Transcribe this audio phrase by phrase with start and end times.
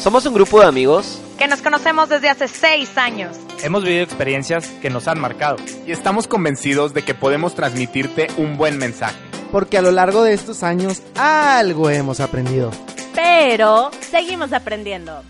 [0.00, 3.36] Somos un grupo de amigos que nos conocemos desde hace seis años.
[3.62, 5.56] Hemos vivido experiencias que nos han marcado.
[5.86, 9.18] Y estamos convencidos de que podemos transmitirte un buen mensaje.
[9.52, 12.70] Porque a lo largo de estos años algo hemos aprendido.
[13.14, 15.22] Pero seguimos aprendiendo.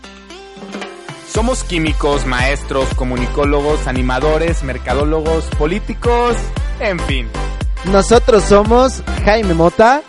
[1.31, 6.35] Somos químicos, maestros, comunicólogos, animadores, mercadólogos, políticos,
[6.79, 7.29] en fin.
[7.85, 10.01] Nosotros somos Jaime Mota,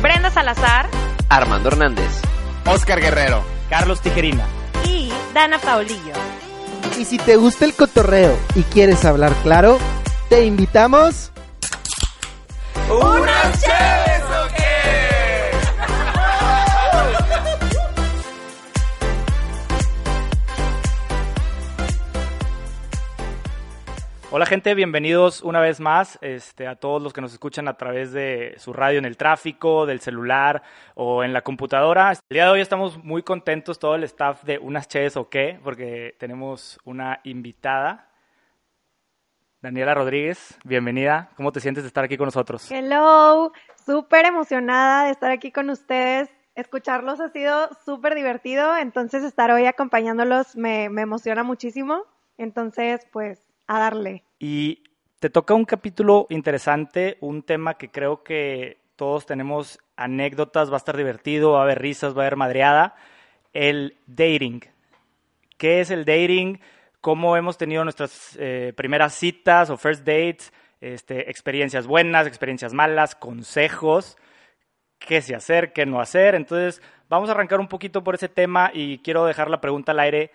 [0.00, 0.88] Brenda Salazar,
[1.28, 2.22] Armando Hernández,
[2.66, 4.46] Oscar Guerrero, Carlos Tijerina
[4.84, 6.14] y Dana Paulillo.
[6.98, 9.78] Y si te gusta el cotorreo y quieres hablar claro,
[10.28, 11.29] te invitamos...
[24.32, 28.12] Hola gente, bienvenidos una vez más este, a todos los que nos escuchan a través
[28.12, 30.62] de su radio en el tráfico, del celular
[30.94, 32.12] o en la computadora.
[32.12, 35.58] El día de hoy estamos muy contentos, todo el staff de Unas Cheves o qué,
[35.64, 38.08] porque tenemos una invitada.
[39.62, 41.30] Daniela Rodríguez, bienvenida.
[41.34, 42.70] ¿Cómo te sientes de estar aquí con nosotros?
[42.70, 43.50] Hello,
[43.84, 46.30] súper emocionada de estar aquí con ustedes.
[46.54, 52.04] Escucharlos ha sido súper divertido, entonces estar hoy acompañándolos me emociona muchísimo.
[52.38, 54.24] Entonces, pues a darle.
[54.40, 54.82] Y
[55.20, 60.78] te toca un capítulo interesante, un tema que creo que todos tenemos anécdotas, va a
[60.78, 62.96] estar divertido, va a haber risas, va a haber madreada,
[63.52, 64.60] el dating.
[65.56, 66.58] ¿Qué es el dating?
[67.00, 70.52] ¿Cómo hemos tenido nuestras eh, primeras citas o first dates?
[70.80, 74.16] Este, experiencias buenas, experiencias malas, consejos,
[74.98, 76.34] qué se hacer, qué no hacer.
[76.34, 80.00] Entonces, vamos a arrancar un poquito por ese tema y quiero dejar la pregunta al
[80.00, 80.32] aire.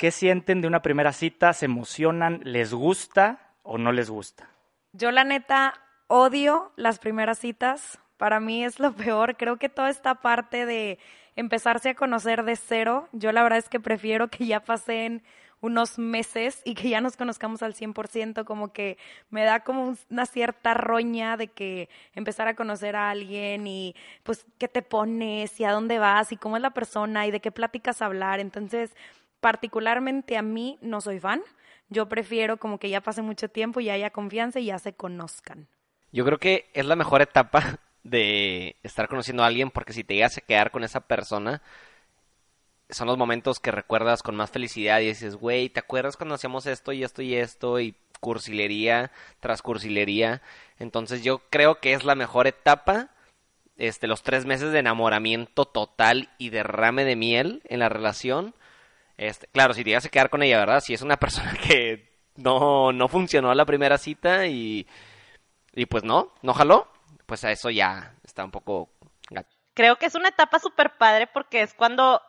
[0.00, 1.52] ¿Qué sienten de una primera cita?
[1.52, 2.40] ¿Se emocionan?
[2.42, 4.48] ¿Les gusta o no les gusta?
[4.94, 5.74] Yo la neta
[6.06, 7.98] odio las primeras citas.
[8.16, 9.36] Para mí es lo peor.
[9.36, 10.98] Creo que toda esta parte de
[11.36, 15.22] empezarse a conocer de cero, yo la verdad es que prefiero que ya pasen
[15.60, 18.96] unos meses y que ya nos conozcamos al 100%, como que
[19.28, 24.46] me da como una cierta roña de que empezar a conocer a alguien y pues
[24.56, 27.50] qué te pones y a dónde vas y cómo es la persona y de qué
[27.52, 28.40] pláticas hablar.
[28.40, 28.90] Entonces,
[29.40, 31.42] particularmente a mí no soy fan.
[31.88, 35.66] Yo prefiero como que ya pase mucho tiempo y haya confianza y ya se conozcan.
[36.12, 40.14] Yo creo que es la mejor etapa de estar conociendo a alguien porque si te
[40.14, 41.62] llegas a quedar con esa persona,
[42.88, 46.66] son los momentos que recuerdas con más felicidad y dices, güey, ¿te acuerdas cuando hacíamos
[46.66, 50.42] esto y esto y esto y cursilería tras cursilería?
[50.78, 53.10] Entonces yo creo que es la mejor etapa,
[53.76, 58.54] este, los tres meses de enamoramiento total y derrame de miel en la relación
[59.20, 60.80] este, claro, si te llegas a quedar con ella, ¿verdad?
[60.80, 64.86] Si es una persona que no, no funcionó la primera cita y,
[65.74, 66.88] y pues no, no jaló,
[67.26, 68.88] pues a eso ya está un poco...
[69.74, 72.20] Creo que es una etapa súper padre porque es cuando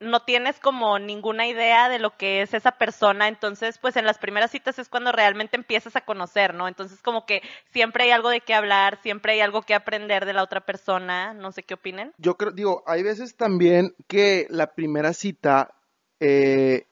[0.00, 4.18] no tienes como ninguna idea de lo que es esa persona, entonces pues en las
[4.18, 6.68] primeras citas es cuando realmente empiezas a conocer, ¿no?
[6.68, 10.32] Entonces como que siempre hay algo de qué hablar, siempre hay algo que aprender de
[10.32, 12.12] la otra persona, no sé qué opinen.
[12.18, 15.74] Yo creo, digo, hay veces también que la primera cita
[16.20, 16.86] eh,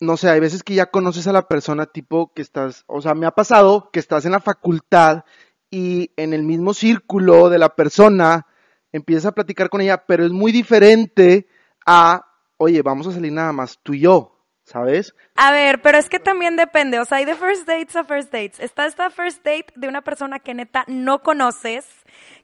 [0.00, 3.14] no sé, hay veces que ya conoces a la persona tipo que estás, o sea,
[3.14, 5.24] me ha pasado que estás en la facultad
[5.70, 8.46] y en el mismo círculo de la persona
[8.90, 11.46] empiezas a platicar con ella, pero es muy diferente
[11.86, 12.26] a,
[12.58, 14.41] oye, vamos a salir nada más tú y yo.
[14.64, 15.14] ¿Sabes?
[15.34, 18.32] A ver, pero es que también depende, o sea, hay de first dates a first
[18.32, 18.60] dates.
[18.60, 21.86] Está esta first date de una persona que neta no conoces,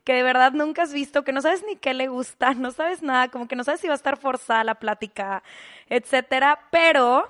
[0.05, 3.03] que de verdad nunca has visto, que no sabes ni qué le gusta, no sabes
[3.03, 5.43] nada, como que no sabes si va a estar forzada la plática,
[5.88, 7.29] etcétera, pero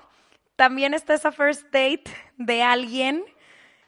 [0.55, 2.05] también está esa first date
[2.37, 3.23] de alguien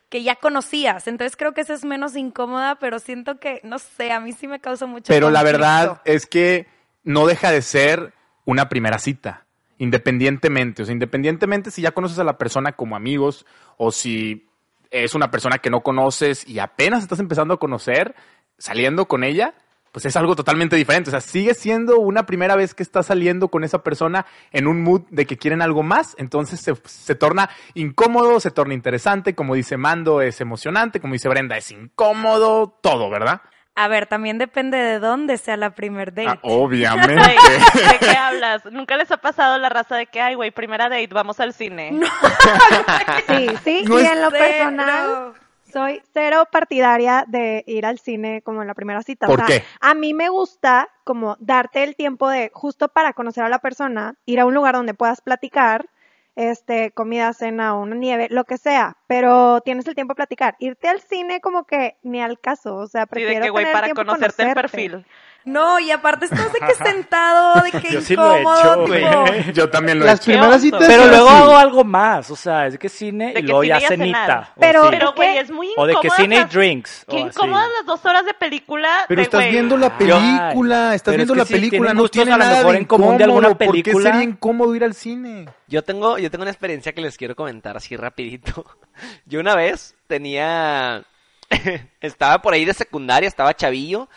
[0.09, 1.07] que ya conocías.
[1.07, 4.47] Entonces creo que esa es menos incómoda, pero siento que, no sé, a mí sí
[4.47, 6.67] me causa mucho Pero la verdad es que
[7.03, 8.13] no deja de ser
[8.45, 9.47] una primera cita,
[9.81, 10.83] independientemente.
[10.83, 13.47] O sea, independientemente si ya conoces a la persona como amigos
[13.77, 14.47] o si
[14.91, 18.13] es una persona que no conoces y apenas estás empezando a conocer,
[18.59, 19.55] saliendo con ella,
[19.91, 21.09] pues es algo totalmente diferente.
[21.09, 24.83] O sea, sigue siendo una primera vez que estás saliendo con esa persona en un
[24.83, 26.13] mood de que quieren algo más.
[26.19, 29.33] Entonces se, torna incómodo, se torna interesante.
[29.33, 30.99] Como dice Mando, es emocionante.
[30.99, 32.77] Como dice Brenda, es incómodo.
[32.83, 33.41] Todo, ¿verdad?
[33.75, 36.27] A ver, también depende de dónde sea la primer date.
[36.29, 37.13] Ah, obviamente.
[37.73, 38.65] Güey, ¿De qué hablas?
[38.65, 41.91] ¿Nunca les ha pasado la raza de que, ay, güey, primera date, vamos al cine?
[43.27, 44.45] Sí, sí, No y en lo Cero.
[44.45, 45.33] personal
[45.71, 49.27] soy cero partidaria de ir al cine como en la primera cita.
[49.27, 49.65] ¿Por o sea, qué?
[49.79, 54.15] A mí me gusta como darte el tiempo de justo para conocer a la persona,
[54.25, 55.87] ir a un lugar donde puedas platicar,
[56.35, 60.55] este, comida, cena, una nieve, lo que sea, pero tienes el tiempo de platicar.
[60.59, 63.65] Irte al cine como que ni al caso, o sea, Sí, prefiero de que, güey,
[63.65, 65.05] tener para conocerte el perfil.
[65.43, 68.93] No, y aparte estás de que sentado, de que Yo sí lo he incómodo, hecho,
[68.93, 69.53] tipo, güey.
[69.53, 70.31] Yo también lo he Las hecho.
[70.31, 71.41] primeras citas Pero luego así.
[71.41, 73.83] hago algo más, o sea, es que cine De y que luego cine ya y
[73.83, 73.97] a cenar.
[73.97, 74.53] cenita.
[74.55, 77.05] o Pero- güey, es muy O de que cine y drinks.
[77.09, 77.27] Qué o así.
[77.27, 79.05] incómodas las dos horas de película.
[79.07, 81.79] Pero de, estás güey, viendo la película, estás Pero viendo es que la sí, película,
[81.79, 83.57] tienen no gustos tiene a lo nada mejor de en común de alguna incómodo.
[83.57, 84.11] ¿Por qué película?
[84.11, 85.49] sería incómodo ir al cine?
[85.67, 88.65] Yo tengo, yo tengo una experiencia que les quiero comentar así rapidito.
[89.25, 91.03] Yo una vez tenía,
[92.01, 94.07] estaba por ahí de secundaria, estaba chavillo,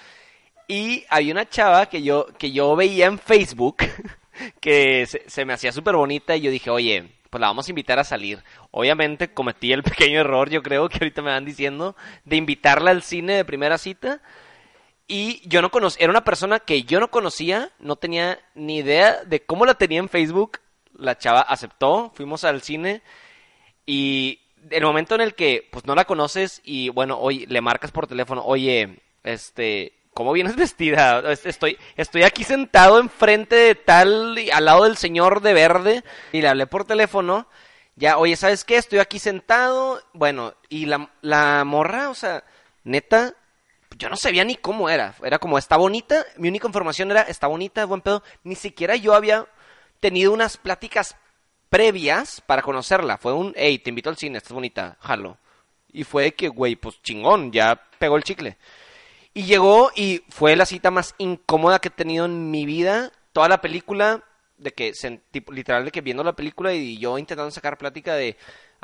[0.68, 3.76] y había una chava que yo, que yo veía en Facebook,
[4.60, 7.98] que se, me hacía súper bonita, y yo dije, oye, pues la vamos a invitar
[7.98, 8.42] a salir.
[8.70, 13.02] Obviamente cometí el pequeño error, yo creo que ahorita me van diciendo, de invitarla al
[13.02, 14.22] cine de primera cita.
[15.06, 19.22] Y yo no conocía, era una persona que yo no conocía, no tenía ni idea
[19.24, 20.60] de cómo la tenía en Facebook.
[20.96, 23.02] La chava aceptó, fuimos al cine
[23.84, 24.40] y
[24.70, 28.06] el momento en el que pues no la conoces y bueno, oye, le marcas por
[28.06, 31.22] teléfono, oye, este, ¿cómo vienes vestida?
[31.30, 36.48] Estoy, estoy aquí sentado enfrente de tal, al lado del señor de verde y le
[36.48, 37.46] hablé por teléfono.
[37.96, 38.76] Ya, oye, ¿sabes qué?
[38.76, 40.02] Estoy aquí sentado.
[40.14, 42.44] Bueno, y la, la morra, o sea,
[42.82, 43.34] neta,
[43.98, 45.14] yo no sabía ni cómo era.
[45.22, 46.24] Era como, está bonita.
[46.36, 48.22] Mi única información era, está bonita, buen pedo.
[48.42, 49.46] Ni siquiera yo había
[50.00, 51.16] tenido unas pláticas
[51.68, 53.18] previas para conocerla.
[53.18, 55.38] Fue un, hey, te invito al cine, estás bonita, jalo.
[55.92, 58.56] Y fue que, güey, pues chingón, ya pegó el chicle.
[59.34, 63.10] Y llegó y fue la cita más incómoda que he tenido en mi vida.
[63.32, 64.24] Toda la película,
[64.58, 64.92] de que,
[65.50, 68.36] literal, de que viendo la película y yo intentando sacar plática de,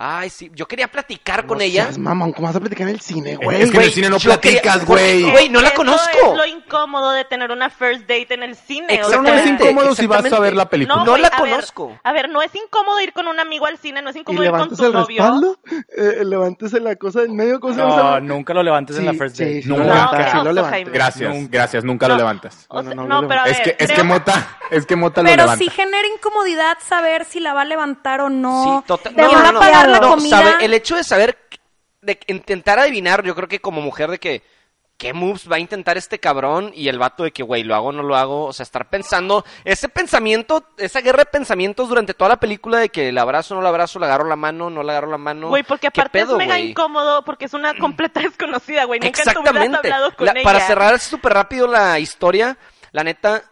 [0.02, 1.84] ay, sí, yo quería platicar con No ella.
[1.84, 3.60] seas mamón, ¿cómo vas a platicar en el cine, güey?
[3.60, 5.30] Es que en el cine no platicas, güey.
[5.30, 6.08] Güey, no la Eso conozco.
[6.32, 9.00] es lo incómodo de tener una first date en el cine.
[9.04, 10.40] o Pero no es Exactamente, incómodo si vas a exactamente.
[10.50, 11.04] ver la película.
[11.04, 11.98] No, güey, la a ver, conozco.
[12.02, 14.44] a ver, no es incómodo ir con un amigo al cine, no es ¿Y incómodo
[14.44, 15.22] ir con tu el novio.
[15.22, 15.58] respaldo?
[15.96, 19.38] Eh, levantas la cosa del medio, ¿cómo se No, nunca lo levantes en la first
[19.38, 19.62] date.
[19.62, 19.84] sí, Nunca.
[19.84, 20.64] lo levantas, No, lo.
[20.92, 21.48] Gracias, Nunca.
[21.52, 22.64] gracias, nunca lo levantas.
[22.68, 24.86] O No, sea, no, no, no, pero a Es que, es que creo- Mota, es
[24.86, 25.62] que Mota lo Pero levanta.
[25.64, 28.64] sí genera incomodidad saber si la va a levantar o no.
[28.80, 29.10] Sí, tota-
[29.90, 30.36] ¿Quién no, la comida?
[30.38, 31.38] sabe- el hecho de saber,
[32.02, 34.42] de intentar adivinar, yo creo que como mujer de que,
[34.96, 36.72] ¿qué moves va a intentar este cabrón?
[36.74, 38.90] Y el vato de que, güey, lo hago o no lo hago, o sea, estar
[38.90, 43.54] pensando, ese pensamiento, esa guerra de pensamientos durante toda la película de que le abrazo,
[43.54, 45.48] no le abrazo, le agarro la mano, no le agarro la mano.
[45.48, 49.00] Güey, porque ¿Qué aparte pedo, es mega incómodo porque es una completa desconocida, güey.
[49.00, 49.76] Nunca Exactamente.
[49.78, 50.42] hablado con La- ella.
[50.42, 52.58] Para cerrar súper rápido la historia,
[52.92, 53.42] la neta,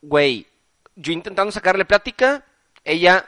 [0.00, 0.46] güey,
[0.94, 2.44] yo intentando sacarle plática,
[2.84, 3.24] ella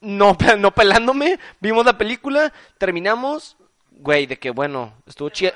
[0.00, 3.56] no, no pelándome, vimos la película, terminamos,
[3.90, 5.52] güey, de que bueno, estuvo chida,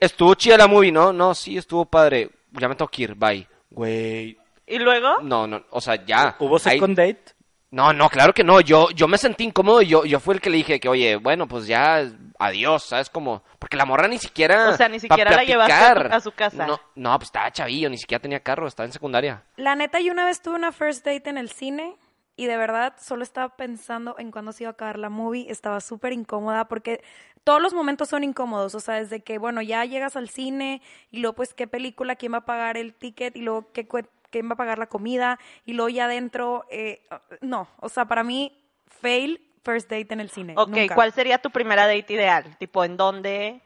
[0.00, 1.12] estuvo chida la movie, ¿no?
[1.12, 3.46] No, sí, estuvo padre, ya me tengo que ir, bye.
[3.70, 5.16] Güey, ¿Y luego?
[5.22, 6.36] no, no, o sea, ya.
[6.38, 7.22] ¿Hubo Ahí- second date?
[7.70, 8.60] no, no, claro que no.
[8.60, 11.16] Yo, yo me sentí incómodo y yo, yo fui el que le dije que, oye,
[11.16, 12.08] bueno, pues ya,
[12.38, 13.10] adiós, ¿sabes?
[13.10, 14.70] Como, porque la morra ni siquiera.
[14.70, 16.14] O sea, ni siquiera la llevaste a tu- platicar.
[16.16, 16.66] a su casa.
[16.66, 19.42] No, no, pues estaba chavillo, ni siquiera tenía carro, estaba en secundaria.
[19.56, 21.96] La neta, yo una vez tuve una first date en el cine
[22.36, 25.50] y de verdad solo estaba pensando en cuándo se iba a acabar la movie.
[25.50, 27.02] Estaba súper incómoda porque
[27.44, 28.74] todos los momentos son incómodos.
[28.74, 32.34] O sea, desde que, bueno, ya llegas al cine y luego, pues, qué película, quién
[32.34, 33.88] va a pagar el ticket y luego qué,
[34.30, 36.66] quién va a pagar la comida y luego ya adentro.
[36.70, 37.02] eh,
[37.40, 38.52] no, o sea, para mí,
[38.86, 40.54] fail first date en el cine.
[40.56, 40.94] Ok, nunca.
[40.94, 42.56] ¿cuál sería tu primera date ideal?
[42.58, 43.60] Tipo, ¿en dónde?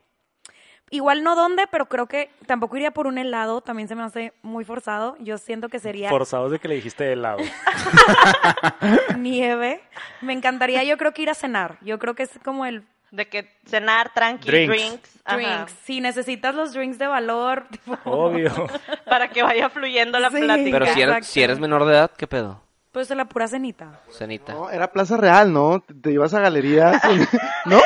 [0.93, 3.61] Igual no dónde, pero creo que tampoco iría por un helado.
[3.61, 5.17] También se me hace muy forzado.
[5.21, 7.39] Yo siento que sería Forzados de que le dijiste helado.
[9.17, 9.81] nieve.
[10.21, 11.77] Me encantaría, yo creo que ir a cenar.
[11.83, 15.21] Yo creo que es como el De que cenar, tranqui, Drinks.
[15.27, 15.73] drinks.
[15.85, 18.51] Si necesitas los drinks de valor, tipo, Obvio.
[19.07, 20.41] para que vaya fluyendo la Sí.
[20.41, 20.79] plática.
[20.79, 22.63] Pero si eres, si eres menor de edad, ¿qué pedo?
[22.93, 24.01] pues de la pura cenita.
[24.11, 24.53] Cenita.
[24.53, 25.79] No, era Plaza Real, ¿no?
[25.79, 27.01] Te, te ibas a galerías.
[27.65, 27.79] ¿No?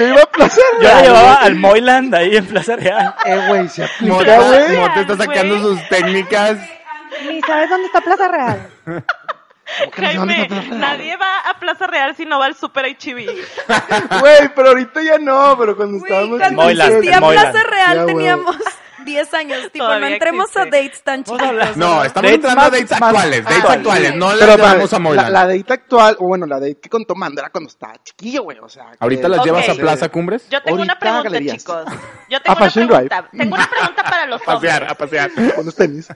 [0.00, 1.02] Yo iba a Plaza Yo la Real.
[1.04, 3.14] llevaba al Moyland ahí en Plaza Real.
[3.24, 4.76] Eh, güey, se aplica, Mota, güey.
[4.78, 5.76] Mota está sacando güey.
[5.76, 6.58] sus técnicas.
[7.28, 8.70] Ni sabes dónde está Plaza Real.
[9.92, 13.24] Jaime, nadie va a Plaza Real si no va al Super H&B.
[14.20, 17.50] Güey, pero ahorita ya no, pero cuando estábamos cuando Moyland, existía Moyland.
[17.52, 18.14] Plaza Real Ya, güey.
[18.16, 18.56] teníamos
[19.04, 19.72] 10 años.
[19.72, 21.76] Tipo, no entremos a dates tan a chiquitos.
[21.76, 24.10] No, estamos entrando a dates actuales, dates actuales.
[24.10, 25.30] actuales, no para- vamos a la, Moyland.
[25.30, 28.58] la date actual, o bueno, la date que contó Mando era cuando estaba chiquillo, güey.
[28.58, 30.48] O sea, que- ¿Ahorita las llevas a Plaza Cumbres?
[30.48, 31.58] Yo tengo una pregunta, galerías.
[31.58, 31.84] chicos.
[32.28, 33.28] Yo A tengo una Fashion pregunta.
[33.32, 34.90] Tengo una pregunta para los A pasear, hombres.
[34.92, 35.30] a pasear.
[35.54, 36.08] Con los tenis.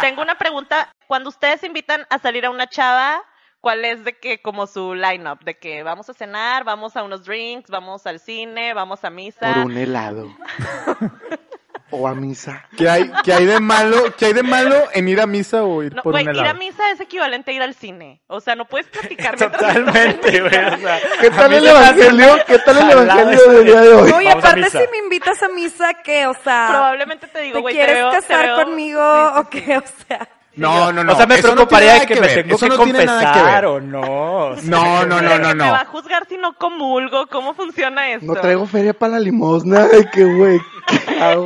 [0.00, 0.90] Tengo una pregunta.
[1.06, 3.22] Cuando ustedes invitan a salir a una chava,
[3.60, 5.38] ¿cuál es de que como su line-up?
[5.44, 9.54] De que vamos a cenar, vamos a unos drinks, vamos al cine, vamos a misa.
[9.54, 10.28] Por un helado.
[11.90, 12.66] o a misa.
[12.76, 15.82] ¿Qué hay, qué hay de malo, qué hay de malo en ir a misa o
[15.82, 18.20] ir No, por güey, un ir a misa es equivalente a ir al cine.
[18.26, 20.46] O sea, no puedes platicar Totalmente, güey.
[20.74, 22.36] O sea, ¿Qué tal el evangelio?
[22.46, 24.10] ¿Qué tal el evangelio del día de hoy?
[24.10, 26.26] No, y aparte si me invitas a misa, ¿qué?
[26.26, 29.38] O sea, Probablemente te digo, ¿te güey, te quieres veo- te casar veo- conmigo Sí,
[29.38, 29.76] o sí, qué?
[29.78, 30.28] O sea...
[30.56, 31.12] No, no, no.
[31.12, 33.20] o sea, me eso no preocuparía de que me tengo eso que no tiene nada
[33.20, 33.64] que confesar ver.
[33.66, 34.00] o no.
[34.48, 35.90] o sea, No, no, no, no, ¿Me va a no.
[35.90, 37.26] juzgar si no comulgo?
[37.26, 38.26] ¿Cómo funciona esto?
[38.26, 39.86] No traigo feria para la limosna.
[39.92, 40.58] Ay, qué güey.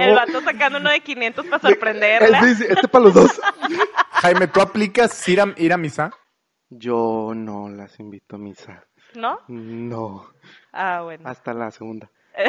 [0.00, 2.42] El vato sacando uno de 500 para sorprenderla.
[2.44, 3.40] dice, este para los dos.
[4.12, 6.10] Jaime, ¿tú aplicas ir a, ir a misa?
[6.68, 8.84] Yo no las invito a misa.
[9.14, 9.40] ¿No?
[9.48, 10.26] No.
[10.72, 11.28] Ah, bueno.
[11.28, 12.10] Hasta la segunda.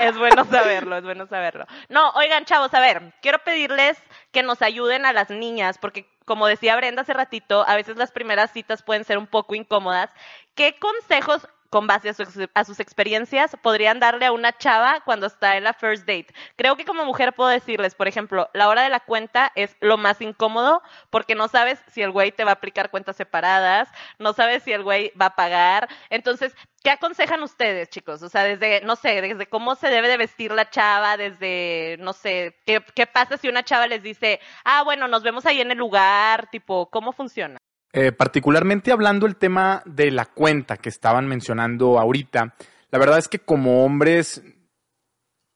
[0.00, 1.66] es bueno saberlo, es bueno saberlo.
[1.88, 3.98] No, oigan, chavos, a ver, quiero pedirles
[4.32, 8.10] que nos ayuden a las niñas, porque como decía Brenda hace ratito, a veces las
[8.10, 10.10] primeras citas pueden ser un poco incómodas.
[10.54, 15.26] ¿Qué consejos, con base a, sus- a sus experiencias, podrían darle a una chava cuando
[15.26, 16.28] está en la first date?
[16.56, 19.98] Creo que como mujer puedo decirles, por ejemplo, la hora de la cuenta es lo
[19.98, 20.80] más incómodo,
[21.10, 24.72] porque no sabes si el güey te va a aplicar cuentas separadas, no sabes si
[24.72, 25.88] el güey va a pagar.
[26.08, 28.22] Entonces, ¿qué aconsejan ustedes, chicos?
[28.22, 32.14] O sea, desde, no sé, desde cómo se debe de vestir la chava, desde, no
[32.14, 35.70] sé, ¿qué, qué pasa si una chava les dice, ah, bueno, nos vemos ahí en
[35.72, 37.58] el lugar, tipo, ¿cómo funciona?
[37.98, 42.54] Eh, particularmente hablando el tema de la cuenta que estaban mencionando ahorita,
[42.90, 44.42] la verdad es que como hombres,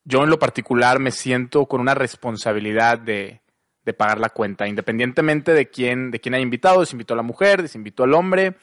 [0.03, 3.41] yo en lo particular me siento con una responsabilidad de,
[3.85, 7.23] de pagar la cuenta, independientemente de quién, de quién haya invitado, si invitó a la
[7.23, 8.55] mujer, si invitó al hombre,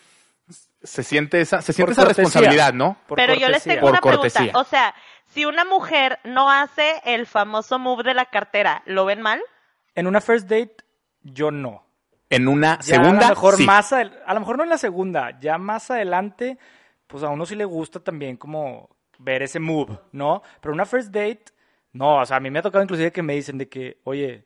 [0.82, 2.24] se siente esa, se siente esa cortesía.
[2.24, 2.98] responsabilidad, ¿no?
[3.06, 4.40] Por Pero yo les tengo Por una cortesía.
[4.40, 4.58] pregunta.
[4.58, 4.92] O sea,
[5.26, 9.40] si una mujer no hace el famoso move de la cartera, ¿lo ven mal?
[9.94, 10.76] En una first date,
[11.22, 11.87] yo no.
[12.30, 13.64] En una Ya segunda, a lo mejor sí.
[13.64, 16.58] más adel- a lo mejor no en la segunda, ya más adelante,
[17.06, 20.42] pues a uno sí le gusta también como ver ese move, ¿no?
[20.60, 21.44] Pero una first date,
[21.92, 24.44] no, o sea, a mí me ha tocado inclusive que me dicen de que, oye,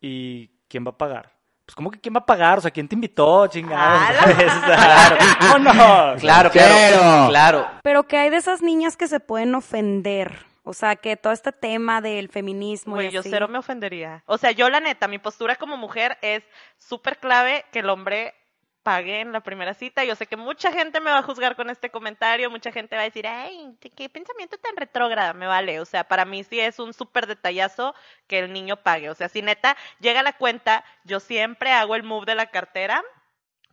[0.00, 1.32] ¿y quién va a pagar?
[1.64, 2.58] Pues ¿cómo que quién va a pagar?
[2.58, 4.08] O sea, ¿quién te invitó, chingada?
[4.08, 5.18] ¡Hala!
[5.54, 6.16] ¿O no?
[6.18, 7.66] Claro, claro, claro.
[7.82, 10.46] Pero que hay de esas niñas que se pueden ofender.
[10.68, 14.22] O sea, que todo este tema del feminismo Güey, yo cero me ofendería.
[14.26, 16.44] O sea, yo la neta, mi postura como mujer es
[16.76, 18.34] súper clave que el hombre
[18.82, 20.04] pague en la primera cita.
[20.04, 23.00] Yo sé que mucha gente me va a juzgar con este comentario, mucha gente va
[23.00, 25.80] a decir, ay, qué pensamiento tan retrógrada, me vale.
[25.80, 27.94] O sea, para mí sí es un súper detallazo
[28.26, 29.08] que el niño pague.
[29.08, 33.02] O sea, si neta llega la cuenta, yo siempre hago el move de la cartera.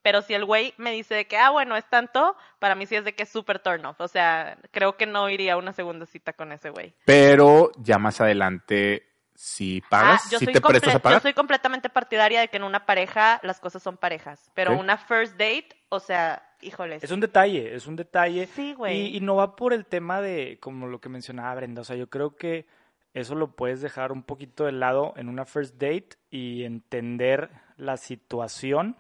[0.06, 2.96] Pero si el güey me dice de que, ah, bueno, es tanto, para mí sí
[2.96, 4.00] es de que es súper turn off.
[4.00, 6.94] O sea, creo que no iría a una segunda cita con ese güey.
[7.06, 11.18] Pero ya más adelante, si pagas, Ah, yo si soy te prestas a pagar.
[11.18, 14.52] Yo soy completamente partidaria de que en una pareja las cosas son parejas.
[14.54, 17.04] Pero una first date, o sea, híjoles.
[17.04, 18.46] Es un detalle, es un detalle.
[18.46, 19.08] Sí, güey.
[19.08, 21.96] Y, y no va por el tema de, como lo que mencionaba Brenda, o sea,
[21.96, 22.68] yo creo que
[23.16, 27.98] eso lo puedes dejar un poquito de lado en una first date y entender la
[27.98, 28.98] situación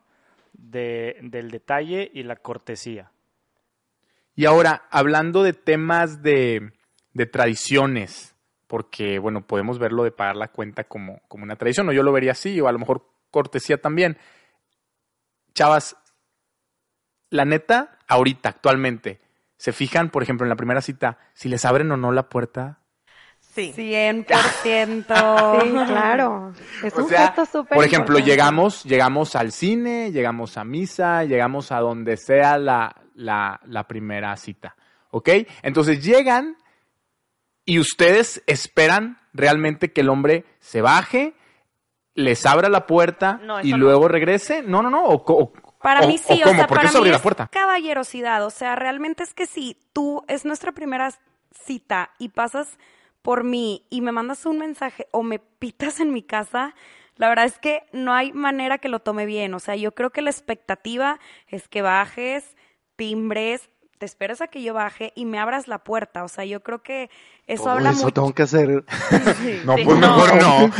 [0.57, 3.11] de, del detalle y la cortesía.
[4.35, 6.73] Y ahora, hablando de temas de,
[7.13, 8.35] de tradiciones,
[8.67, 12.11] porque, bueno, podemos verlo de pagar la cuenta como, como una tradición, o yo lo
[12.11, 14.17] vería así, o a lo mejor cortesía también.
[15.53, 15.95] Chavas,
[17.29, 19.21] la neta, ahorita, actualmente,
[19.57, 22.79] ¿se fijan, por ejemplo, en la primera cita, si les abren o no la puerta?
[23.55, 23.73] Sí.
[23.75, 24.25] 100%.
[25.63, 26.53] Sí, claro.
[26.83, 28.29] Es O un sea, gesto súper Por ejemplo, importante.
[28.31, 34.35] llegamos, llegamos al cine, llegamos a misa, llegamos a donde sea la, la, la primera
[34.37, 34.75] cita.
[35.11, 35.29] ¿Ok?
[35.63, 36.57] Entonces llegan
[37.63, 41.33] y ustedes esperan realmente que el hombre se baje,
[42.13, 43.77] les abra la puerta No, y no.
[43.77, 44.61] luego regrese.
[44.61, 45.05] No, no, no.
[45.05, 47.23] O, o- Para o- mí sí, o sea, ¿por qué para mí abrió la es
[47.23, 47.47] puerta?
[47.47, 48.45] caballerosidad.
[48.45, 51.09] O sea, realmente es que si tú es nuestra primera
[51.65, 52.77] cita y pasas
[53.25, 56.75] por mí y me mandas un mensaje o me pitas en mi casa,
[57.17, 59.53] la verdad es que no hay manera que lo tome bien.
[59.55, 62.55] O sea, yo creo que la expectativa es que bajes,
[62.95, 66.23] timbres, te esperes a que yo baje y me abras la puerta.
[66.23, 67.09] O sea, yo creo que
[67.47, 68.13] eso Todo habla eso mucho.
[68.13, 68.83] tengo que hacer.
[69.65, 70.17] No, Sí, pues no.
[70.17, 70.71] mejor no.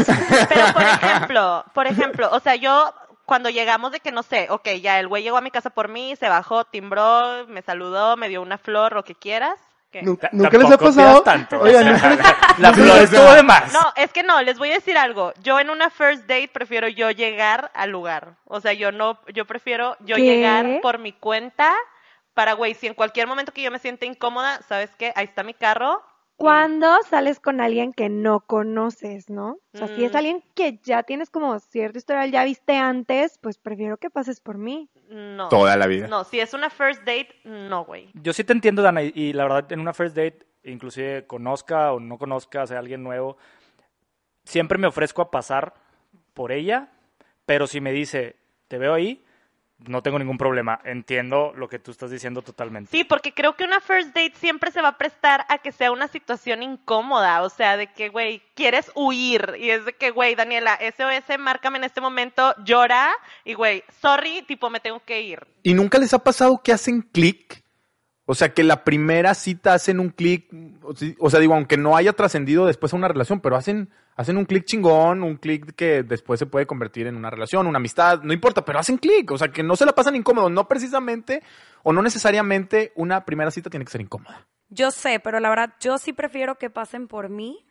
[0.49, 2.93] Pero por ejemplo, por ejemplo, o sea, yo
[3.25, 5.87] cuando llegamos de que no sé, ok, ya el güey llegó a mi casa por
[5.89, 9.57] mí, se bajó, timbró, me saludó, me dio una flor, lo que quieras,
[10.03, 11.21] ¿Nunca les ha pasado?
[11.23, 11.59] tanto.
[11.59, 13.73] Oigan, O ¿nunca sea, les- la flor estuvo de más.
[13.73, 15.33] No, es que no, les voy a decir algo.
[15.41, 18.35] Yo en una first date prefiero yo llegar al lugar.
[18.45, 20.21] O sea, yo no, yo prefiero yo ¿Qué?
[20.23, 21.73] llegar por mi cuenta
[22.33, 25.13] para, güey, si en cualquier momento que yo me sienta incómoda, ¿sabes qué?
[25.15, 26.01] Ahí está mi carro.
[26.37, 29.57] Cuando sales con alguien que no conoces, ¿no?
[29.73, 30.17] O sea, si es Mm.
[30.17, 34.57] alguien que ya tienes como cierto historial, ya viste antes, pues prefiero que pases por
[34.57, 34.89] mí.
[35.09, 35.47] No.
[35.49, 36.07] Toda la vida.
[36.07, 38.09] No, si es una first date, no, güey.
[38.15, 41.93] Yo sí te entiendo, Dana, y, y la verdad, en una first date, inclusive conozca
[41.93, 43.37] o no conozca, sea alguien nuevo,
[44.43, 45.73] siempre me ofrezco a pasar
[46.33, 46.89] por ella,
[47.45, 48.35] pero si me dice,
[48.67, 49.23] te veo ahí,
[49.79, 50.79] no tengo ningún problema.
[50.83, 52.91] Entiendo lo que tú estás diciendo totalmente.
[52.91, 55.91] Sí, porque creo que una first date siempre se va a prestar a que sea
[55.91, 60.35] una situación incómoda, o sea, de que, güey, quieres huir y es de que, güey,
[60.35, 63.11] Daniela, SOS, márcame en este momento, llora
[63.43, 65.45] y, güey, sorry, tipo, me tengo que ir.
[65.63, 67.63] ¿Y nunca les ha pasado que hacen clic?
[68.25, 70.47] O sea, que la primera cita hacen un clic,
[71.19, 74.45] o sea, digo, aunque no haya trascendido después a una relación, pero hacen, hacen un
[74.45, 78.33] clic chingón, un clic que después se puede convertir en una relación, una amistad, no
[78.33, 81.41] importa, pero hacen clic, o sea, que no se la pasan incómodo, no precisamente
[81.83, 84.45] o no necesariamente una primera cita tiene que ser incómoda.
[84.69, 87.65] Yo sé, pero la verdad, yo sí prefiero que pasen por mí.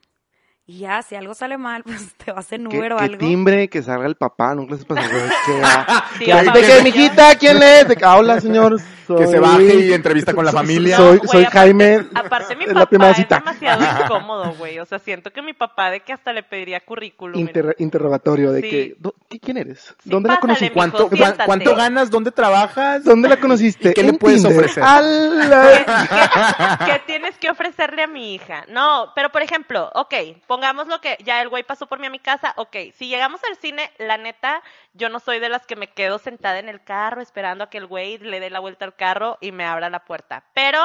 [0.66, 3.18] Y ya, si algo sale mal, pues te vas en ¿Qué, Uber o qué algo.
[3.18, 4.98] timbre, que salga el papá, nunca les güey,
[5.46, 7.86] que, ah, Sí, que, de que, que- mijita, ¿quién es?
[7.88, 8.80] De que, ah, hola, señor.
[9.06, 10.96] Que se soy- baje y entrevista con la soy- familia.
[10.96, 12.06] Soy, soy Jaime.
[12.14, 13.38] Aparte, mi la papá es cita.
[13.40, 14.78] demasiado incómodo, güey.
[14.78, 17.38] O sea, siento que mi papá de que hasta le pediría currículum.
[17.38, 18.70] Inter- interrogatorio de Sí.
[18.70, 19.94] que, "¿Dó- ¿qui- ¿quién eres?
[20.02, 20.64] Sí, ¿Dónde la conociste?
[20.70, 21.44] mijo, ¿Cuánto, siéntate.
[21.44, 22.10] ¿Cuánto ganas?
[22.10, 23.04] ¿Dónde trabajas?
[23.04, 23.90] ¿Dónde la conociste?
[23.90, 24.56] ¿Y qué le puedes Tinder.
[24.58, 24.82] ofrecer?
[24.82, 26.78] ¡Ala!
[26.86, 28.64] ¿Qué tienes que ofrecerle a mi hija?
[28.70, 30.14] No, pero por ejemplo, ok,
[30.54, 33.42] pongamos lo que ya el güey pasó por mí a mi casa, ok, si llegamos
[33.42, 36.84] al cine, la neta, yo no soy de las que me quedo sentada en el
[36.84, 39.90] carro esperando a que el güey le dé la vuelta al carro y me abra
[39.90, 40.44] la puerta.
[40.54, 40.78] Pero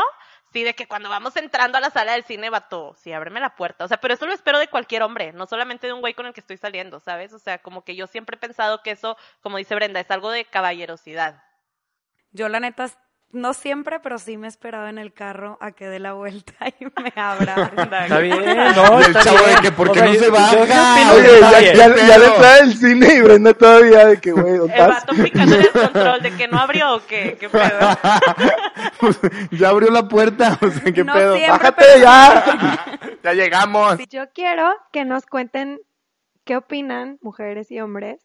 [0.51, 3.55] sí, de que cuando vamos entrando a la sala del cine, vato, sí, ábreme la
[3.55, 3.85] puerta.
[3.85, 6.25] O sea, pero eso lo espero de cualquier hombre, no solamente de un güey con
[6.25, 7.31] el que estoy saliendo, ¿sabes?
[7.33, 10.31] O sea, como que yo siempre he pensado que eso, como dice Brenda, es algo
[10.31, 11.43] de caballerosidad.
[12.31, 12.88] Yo la neta,
[13.31, 16.53] no siempre, pero sí me he esperado en el carro a que dé la vuelta
[16.79, 17.71] y me abra.
[18.03, 18.39] Está bien,
[18.75, 21.13] no, Y el chavo de que, ¿por qué no se baja?
[21.13, 24.58] Oye, ya, ya, ¿qué ya le trae el cine y Brenda todavía de que, güey,
[24.58, 25.06] ¿dónde El estás?
[25.06, 27.80] vato picando el control de que no abrió o qué, qué pedo.
[29.51, 31.36] ya abrió la puerta, o sea, ¿qué No pedo?
[31.36, 32.99] siempre, ¡Bájate pero- ya!
[33.23, 33.97] ya llegamos.
[34.10, 35.80] Yo quiero que nos cuenten
[36.45, 38.19] qué opinan, mujeres y hombres,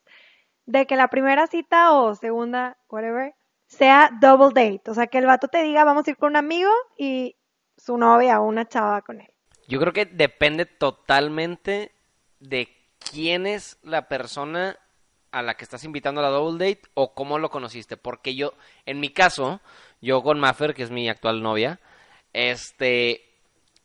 [0.66, 3.34] de que la primera cita o segunda, whatever,
[3.74, 4.90] sea double date.
[4.90, 7.36] O sea, que el vato te diga, vamos a ir con un amigo y
[7.76, 9.28] su novia o una chava con él.
[9.68, 11.92] Yo creo que depende totalmente
[12.40, 12.68] de
[13.10, 14.78] quién es la persona
[15.32, 17.96] a la que estás invitando a la double date o cómo lo conociste.
[17.96, 18.52] Porque yo,
[18.86, 19.60] en mi caso,
[20.00, 21.80] yo con Maffer, que es mi actual novia,
[22.32, 23.24] este,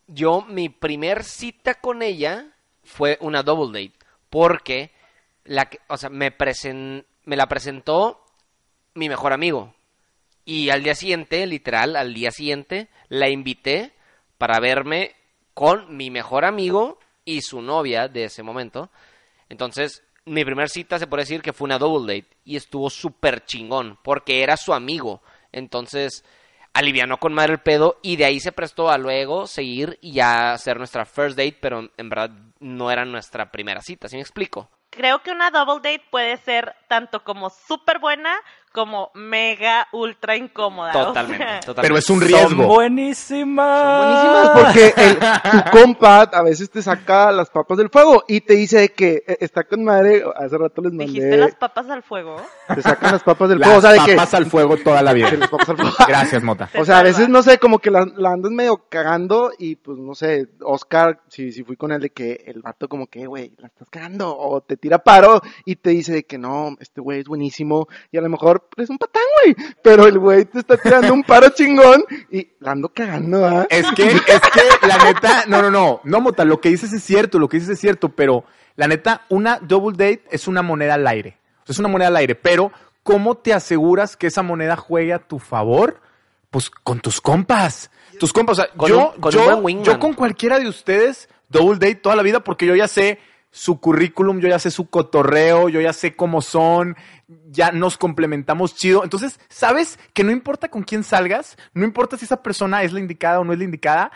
[0.08, 2.46] yo mi primer cita con ella
[2.84, 3.98] fue una double date.
[4.30, 4.92] Porque,
[5.46, 8.24] la que, o sea, me, presen- me la presentó
[8.94, 9.74] mi mejor amigo.
[10.50, 13.94] Y al día siguiente, literal, al día siguiente, la invité
[14.40, 15.16] para verme
[15.54, 18.90] con mi mejor amigo y su novia de ese momento.
[19.48, 23.46] Entonces, mi primer cita se puede decir que fue una double date y estuvo súper
[23.46, 25.22] chingón porque era su amigo.
[25.52, 26.26] Entonces,
[26.74, 30.54] alivianó con madre el pedo y de ahí se prestó a luego seguir y ya
[30.54, 34.72] hacer nuestra first date, pero en verdad no era nuestra primera cita, ¿sí me explico?
[34.90, 38.36] Creo que una double date puede ser tanto como súper buena
[38.72, 40.92] como mega ultra incómoda.
[40.96, 41.82] o Totalmente, sea, totalmente.
[41.82, 42.68] Pero es un Son riesgo.
[42.68, 43.98] buenísimas.
[43.98, 45.20] Buenísimas porque el-
[45.52, 49.38] tu compa a veces te saca las papas del fuego y te dice que eh,
[49.42, 52.38] está con madre, hace rato les Dijiste mandé, las papas al fuego.
[52.74, 55.02] te sacan las papas del Las fuego, o sea, de que papas al fuego toda
[55.02, 55.30] la vida.
[55.30, 55.96] que las papas al fuego.
[56.08, 56.70] Gracias, Mota.
[56.78, 59.98] O sea, a veces, no sé, como que la, la andas medio cagando y pues,
[59.98, 63.54] no sé, Oscar, si, si fui con él de que el vato como que, güey,
[63.58, 67.20] la estás cagando o te tira paro y te dice de que no, este güey
[67.20, 70.78] es buenísimo y a lo mejor es un patán, güey, pero el güey te está
[70.78, 73.68] tirando un paro chingón y la ando cagando, ¿ah?
[73.70, 77.04] Es que, es que, la neta, no, no, no, no, Mota, lo que dices es
[77.04, 78.44] cierto, lo que dices es cierto, pero
[78.76, 81.38] la neta, una double date es una moneda al aire.
[81.68, 82.72] Es una moneda al aire, pero
[83.04, 86.00] ¿cómo te aseguras que esa moneda juegue a tu favor?
[86.50, 87.92] Pues con tus compas.
[88.20, 91.76] Tus compas, o sea, Con yo, un- con yo, yo con cualquiera de ustedes, double
[91.76, 93.20] date toda la vida, porque yo ya sé
[93.52, 96.96] su currículum, yo ya sé su cotorreo, yo ya sé cómo son,
[97.52, 99.04] ya nos complementamos chido.
[99.04, 103.00] Entonces, ¿sabes que no importa con quién salgas, no importa si esa persona es la
[103.00, 104.12] indicada o no es la indicada,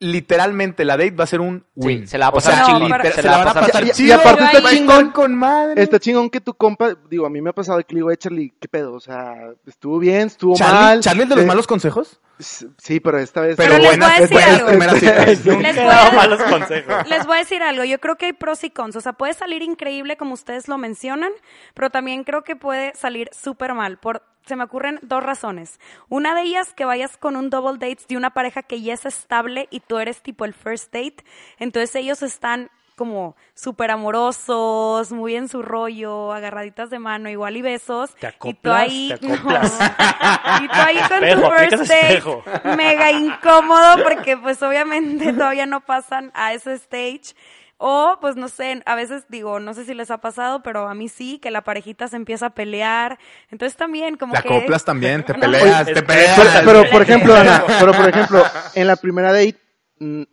[0.00, 2.00] literalmente la date va a ser un win.
[2.02, 2.96] Sí, se la va a O sea, pasar No, chido.
[2.98, 4.14] pero- se se la va a pasar Y- y- y chido.
[4.16, 5.82] aparte está chingón, con madre.
[5.82, 8.16] está chingón que tu compa, digo, a mí me ha pasado que le digo, "Eh,
[8.16, 8.92] Charlie, ¿qué pedo?
[8.94, 9.34] O sea,
[9.66, 11.00] estuvo bien, estuvo Charlie, mal.
[11.00, 12.20] Charlie, el de los Eh, malos consejos.
[12.38, 13.56] Sí, pero esta vez...
[13.56, 15.60] Pero les voy a decir buenas algo.
[15.60, 17.08] Les voy a- malos consejos.
[17.08, 19.34] Les voy a decir algo, yo creo que hay pros y cons, o sea, puede
[19.34, 21.30] salir increíble como ustedes lo mencionan,
[21.74, 25.78] pero también creo que puede salir súper mal, por, se me ocurren dos razones.
[26.08, 29.06] Una de ellas, que vayas con un double date de una pareja que ya es
[29.06, 31.24] estable y tú eres tipo el first date,
[31.58, 37.62] entonces ellos están como súper amorosos, muy en su rollo, agarraditas de mano, igual y
[37.62, 38.14] besos.
[38.16, 39.78] Te y tú acoplas, ahí, te acoplas.
[39.78, 40.64] No.
[40.64, 45.80] y tú ahí con Espejo, tu first date, mega incómodo porque pues obviamente todavía no
[45.80, 47.34] pasan a ese stage.
[47.76, 50.94] O, pues no sé, a veces digo, no sé si les ha pasado, pero a
[50.94, 53.18] mí sí, que la parejita se empieza a pelear.
[53.50, 54.48] Entonces también como Te que...
[54.48, 55.40] acoplas también, te No.
[55.40, 56.38] peleas, Oye, te peleas.
[56.38, 59.63] Pero, pero, por ejemplo, Ana, pero por ejemplo, en la primera date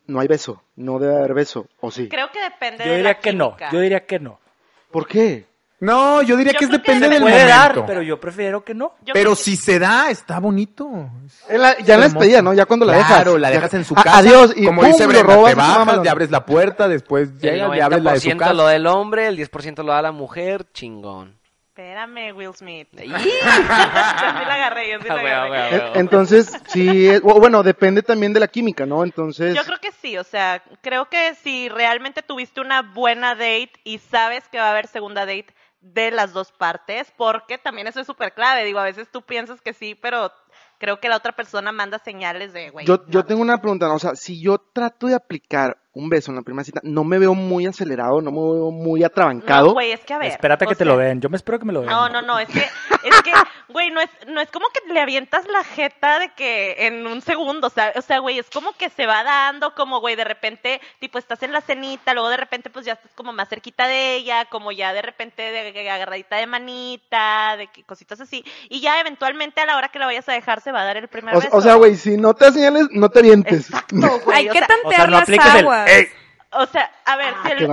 [0.08, 2.08] no hay beso, no debe haber beso, ¿o sí?
[2.10, 3.70] Creo que depende Yo de diría la que no, química.
[3.72, 4.40] yo diría que no.
[4.92, 5.46] ¿Por qué?
[5.80, 7.58] No, yo diría Yo que es creo que depende se del Puede momento.
[7.80, 8.94] dar, pero yo prefiero que no.
[9.04, 10.88] Yo Pero creo que- si se da, está bonito.
[11.50, 12.20] En la- ya en la Hermoso.
[12.20, 12.54] despedida, ¿no?
[12.54, 13.12] Ya cuando la dejas.
[13.16, 14.18] Claro, la Ya- dejas en su A- casa.
[14.20, 17.30] Adiós, y como pum, dice lo Brenda, robas, te bajas, le abres la puerta, después
[17.30, 18.54] El llegas, le abres la de su 90% casa.
[18.54, 21.40] lo del hombre, el 10% lo da la mujer, chingón.
[21.82, 22.88] Espérame, Will Smith.
[22.94, 23.30] Yo sí
[24.46, 26.00] la agarré, yo sí la Ah, agarré.
[26.00, 29.04] Entonces, sí, es- o- bueno, depende también de la química, ¿no?
[29.04, 33.72] Entonces, Yo creo que sí, o sea, creo que si realmente tuviste una buena date
[33.84, 35.48] y sabes que va a haber segunda date
[35.82, 39.62] de las dos partes, porque también eso es súper clave, digo, a veces tú piensas
[39.62, 40.32] que sí, pero
[40.78, 42.86] creo que la otra persona manda señales de, güey.
[42.86, 43.96] yo, yo tengo una pregunta, ¿no?
[43.96, 47.20] o sea, si yo trato de aplicar un beso en la primera cita, no me
[47.20, 49.68] veo muy acelerado, no me veo muy atrabancado.
[49.68, 50.32] No, güey, es que a ver.
[50.32, 51.20] Espérate que te lo den.
[51.20, 51.90] Yo me espero que me lo den.
[51.90, 53.32] No, no, no, es que, es que,
[53.68, 57.22] güey, no es, no es como que le avientas la jeta de que en un
[57.22, 60.24] segundo, o sea, o sea, güey, es como que se va dando, como, güey, de
[60.24, 63.86] repente, tipo, estás en la cenita, luego de repente, pues ya estás como más cerquita
[63.88, 68.46] de ella, como ya de repente de, de agarradita de manita, de que cositas así,
[68.70, 70.96] y ya eventualmente a la hora que la vayas a dejar se va a dar
[70.96, 71.50] el primer O, beso.
[71.52, 73.70] o sea, güey, si no te señales, no te vientes.
[73.70, 75.36] Exacto, güey, Hay o que sea, tantear o sea, no las el,
[76.54, 77.68] o sea, a ver, si el-.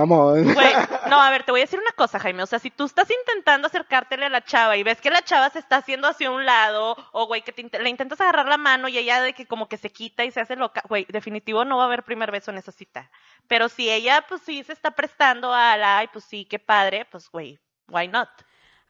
[0.53, 0.73] Güey,
[1.09, 2.43] no, a ver, te voy a decir una cosa, Jaime.
[2.43, 5.49] O sea, si tú estás intentando acercártele a la chava y ves que la chava
[5.49, 8.87] se está haciendo hacia un lado, o güey, que te le intentas agarrar la mano
[8.87, 11.77] y ella de que como que se quita y se hace loca, güey, definitivo no
[11.77, 13.11] va a haber primer beso en esa cita.
[13.47, 17.05] Pero si ella, pues sí, se está prestando a la, ay, pues sí, qué padre,
[17.11, 18.29] pues güey, why not?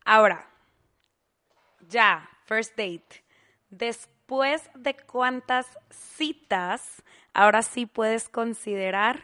[0.05, 0.47] Ahora,
[1.87, 3.23] ya, first date.
[4.29, 7.01] Después de cuántas citas,
[7.33, 9.23] ahora sí puedes considerar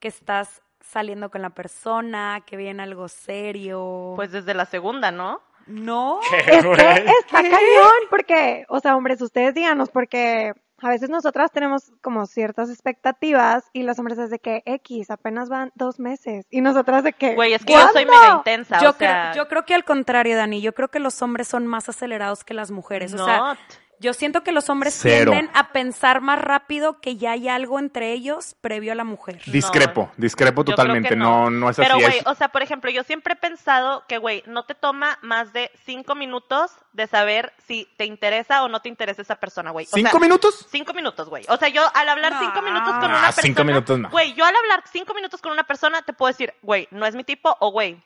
[0.00, 4.14] que estás saliendo con la persona, que viene algo serio.
[4.16, 5.40] Pues desde la segunda, ¿no?
[5.68, 6.18] no.
[6.48, 11.92] Es que está cañón, porque, o sea, hombres, ustedes díganos, porque a veces nosotras tenemos
[12.00, 16.44] como ciertas expectativas y los hombres es de que X, apenas van dos meses.
[16.50, 17.36] Y nosotras de que.
[17.36, 19.84] Güey, es que yo soy mega intensa, Yo, o sea, creo, yo creo que al
[19.84, 23.14] contrario, Dani, yo creo que los hombres son más acelerados que las mujeres.
[23.14, 23.58] O sea, not.
[24.00, 25.30] Yo siento que los hombres Cero.
[25.30, 29.40] tienden a pensar más rápido que ya hay algo entre ellos previo a la mujer.
[29.46, 31.14] Discrepo, discrepo totalmente.
[31.14, 32.02] No, no es Pero, así.
[32.04, 35.18] güey, es- o sea, por ejemplo, yo siempre he pensado que, güey, no te toma
[35.22, 39.70] más de cinco minutos de saber si te interesa o no te interesa esa persona,
[39.70, 39.86] güey.
[39.86, 40.66] ¿Cinco sea, minutos?
[40.70, 41.44] Cinco minutos, güey.
[41.48, 42.38] O sea, yo al hablar No.
[42.40, 43.42] cinco minutos con Ah, una persona.
[43.42, 44.10] cinco minutos no.
[44.10, 47.14] Güey, yo al hablar cinco minutos con una persona te puedo decir, güey, no es
[47.14, 48.00] mi tipo o, güey,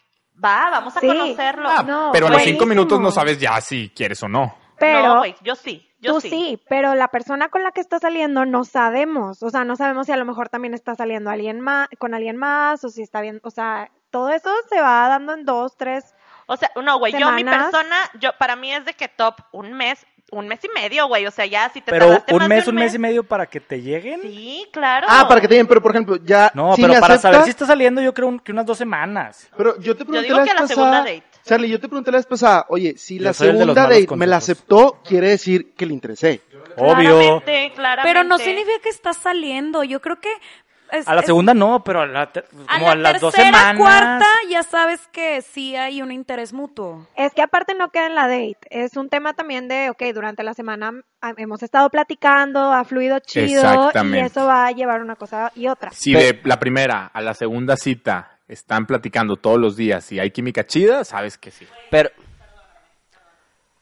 [0.45, 1.07] va, vamos a Sí.
[1.07, 1.69] conocerlo.
[1.71, 4.64] Ah, No, pero a los cinco minutos no sabes ya si quieres o no.
[4.79, 5.09] Pero.
[5.09, 5.89] No, güey, yo sí.
[6.01, 6.29] Yo Tú sí.
[6.31, 6.61] sí.
[6.69, 10.13] pero la persona con la que está saliendo no sabemos, o sea, no sabemos si
[10.13, 13.41] a lo mejor también está saliendo alguien más, con alguien más, o si está bien,
[13.43, 16.15] o sea, todo eso se va dando en dos, tres,
[16.47, 19.73] O sea, no, güey, yo mi persona, yo para mí es de que top un
[19.73, 21.27] mes, un mes y medio, güey.
[21.27, 23.25] O sea, ya si te Pero tardaste un más mes, de un mes y medio
[23.25, 24.21] para que te lleguen.
[24.21, 25.07] Sí, claro.
[25.09, 26.51] Ah, para que te digan, pero por ejemplo, ya.
[26.55, 29.49] No, si pero para saber si está saliendo yo creo un- que unas dos semanas.
[29.57, 31.23] Pero yo te pregunté digo la que la pasada, segunda date.
[31.45, 34.37] Charlie, yo te pregunté la vez pasada, oye, si Yo la segunda date me la
[34.37, 36.41] aceptó, quiere decir que le interesé.
[36.77, 37.17] Obvio.
[37.41, 38.09] Claramente, claramente.
[38.09, 39.85] Pero no significa que estás saliendo.
[39.85, 40.31] Yo creo que.
[40.91, 43.35] es- A la es- segunda no, pero a, la a como la a las dos
[43.35, 43.77] tercera, semanas.
[43.79, 47.07] cuarta, ya sabes que sí hay un interés mutuo.
[47.17, 50.43] Es que aparte no queda en la date, es un tema también de, ok, durante
[50.45, 55.17] la semana ah, hemos estado platicando, ha fluido chido y eso va a llevar una
[55.17, 55.91] cosa y otra.
[55.93, 60.31] Si de la primera a la segunda cita están platicando todos los días y hay
[60.31, 61.67] química chida, sabes que sí.
[61.91, 62.11] Pero,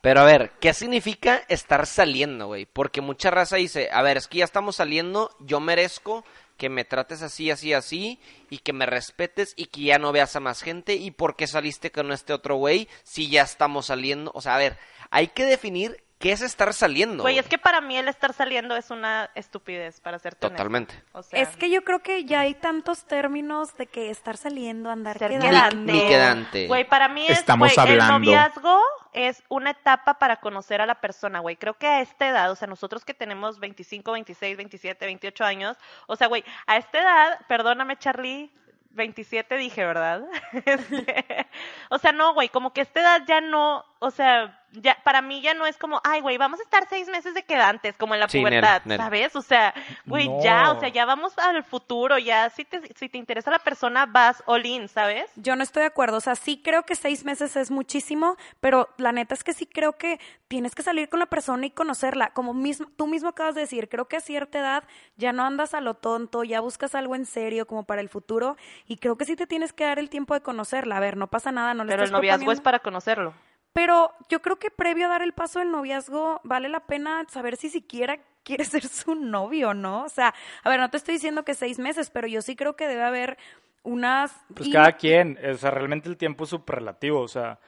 [0.01, 2.66] pero a ver, ¿qué significa estar saliendo, güey?
[2.66, 6.25] Porque mucha raza dice, a ver, es que ya estamos saliendo, yo merezco
[6.57, 8.20] que me trates así, así, así,
[8.51, 11.46] y que me respetes y que ya no veas a más gente, y por qué
[11.46, 14.31] saliste con este otro güey si ya estamos saliendo.
[14.35, 14.79] O sea, a ver,
[15.11, 17.24] hay que definir ¿Qué es estar saliendo?
[17.24, 20.56] Güey, es que para mí el estar saliendo es una estupidez, para serte honesta.
[20.56, 20.94] Totalmente.
[21.11, 24.88] O sea, Es que yo creo que ya hay tantos términos de que estar saliendo,
[24.88, 25.48] andar ser quedando.
[25.48, 25.92] quedante.
[25.92, 26.66] Ni quedante.
[26.68, 28.18] Güey, para mí es, Estamos güey, el hablando.
[28.20, 28.80] noviazgo
[29.12, 31.56] es una etapa para conocer a la persona, güey.
[31.56, 35.76] Creo que a esta edad, o sea, nosotros que tenemos 25, 26, 27, 28 años,
[36.06, 38.50] o sea, güey, a esta edad, perdóname, Charlie,
[38.90, 40.22] 27 dije, ¿verdad?
[40.64, 41.46] Este,
[41.90, 45.20] o sea, no, güey, como que a esta edad ya no, o sea, ya para
[45.22, 48.14] mí ya no es como, ay, güey, vamos a estar seis meses de quedantes, como
[48.14, 48.98] en la Sí, pubertad, nel, nel.
[48.98, 49.36] ¿sabes?
[49.36, 49.74] O sea,
[50.06, 50.42] güey, No.
[50.42, 54.06] ya, o sea, ya vamos al futuro, ya, si te, si te interesa la persona,
[54.06, 55.30] vas all in, ¿sabes?
[55.36, 56.16] Yo no estoy de acuerdo.
[56.16, 59.66] O sea, sí creo que seis meses es muchísimo, pero la neta es que sí
[59.66, 62.30] creo que tienes que salir con la persona y conocerla.
[62.30, 64.84] Como mismo, tú mismo acabas de decir, creo que a cierta edad
[65.16, 68.56] ya no andas a lo tonto, ya buscas algo en serio como para el futuro
[68.86, 70.96] y creo que sí te tienes que dar el tiempo de conocerla.
[70.96, 73.34] A ver, no pasa nada, no le Pero el noviazgo es para conocerlo.
[73.72, 77.56] Pero yo creo que previo a dar el paso del noviazgo, vale la pena saber
[77.56, 80.04] si siquiera quiere ser su novio, ¿no?
[80.04, 82.76] O sea, a ver, no te estoy diciendo que seis meses, pero yo sí creo
[82.76, 83.38] que debe haber
[83.82, 84.35] unas...
[84.54, 87.58] Pues cada quien, o sea, realmente el tiempo es súper relativo, o sea,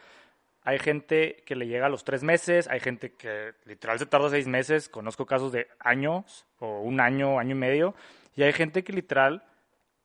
[0.62, 4.30] hay gente que le llega a los tres meses, hay gente que literal se tarda
[4.30, 7.94] seis meses, conozco casos de años, o un año, año y medio,
[8.34, 9.44] y hay gente que literal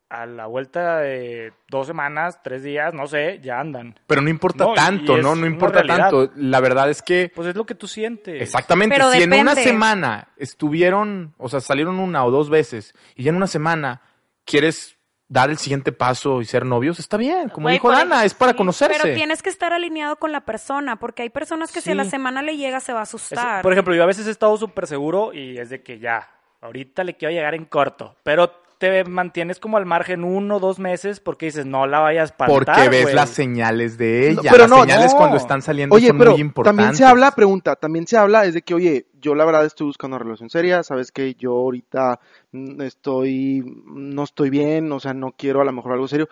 [0.10, 3.94] a la vuelta de dos semanas, tres días, no sé, ya andan.
[4.08, 5.36] Pero no importa No, tanto, ¿no?
[5.36, 6.32] No importa tanto.
[6.36, 8.42] La verdad es que Pues es lo que tú sientes.
[8.42, 8.96] Exactamente.
[8.96, 13.30] Pero si en una semana estuvieron, o sea, salieron una o dos veces y ya
[13.30, 14.02] en una semana
[14.46, 17.50] quieres dar el siguiente paso y ser novios, está bien.
[17.50, 19.00] Como Güey, dijo Dana, ej- es para sí, conocerse.
[19.04, 22.06] Pero tienes que estar alineado con la persona, porque hay personas que si a la
[22.06, 23.62] semana le llega se va a Es- asustar.
[23.62, 26.28] por ejemplo, yo a veces he estado súper seguro y es de que ya,
[26.62, 30.80] ahorita le quiero llegar en corto, pero te mantienes como al margen uno o dos
[30.80, 34.42] meses porque dices, no la vayas a espantar, Porque ves las señales de ella.
[34.42, 35.18] No, pero las no, señales no.
[35.18, 36.78] cuando están saliendo Oye, son pero muy importantes.
[36.78, 39.88] también se habla, pregunta, también se habla es de que, oye, yo la verdad estoy
[39.88, 42.22] buscando una relación seria, sabes que yo ahorita
[42.54, 46.30] mm, estoy, no estoy bien, o sea, no quiero a lo mejor algo serio.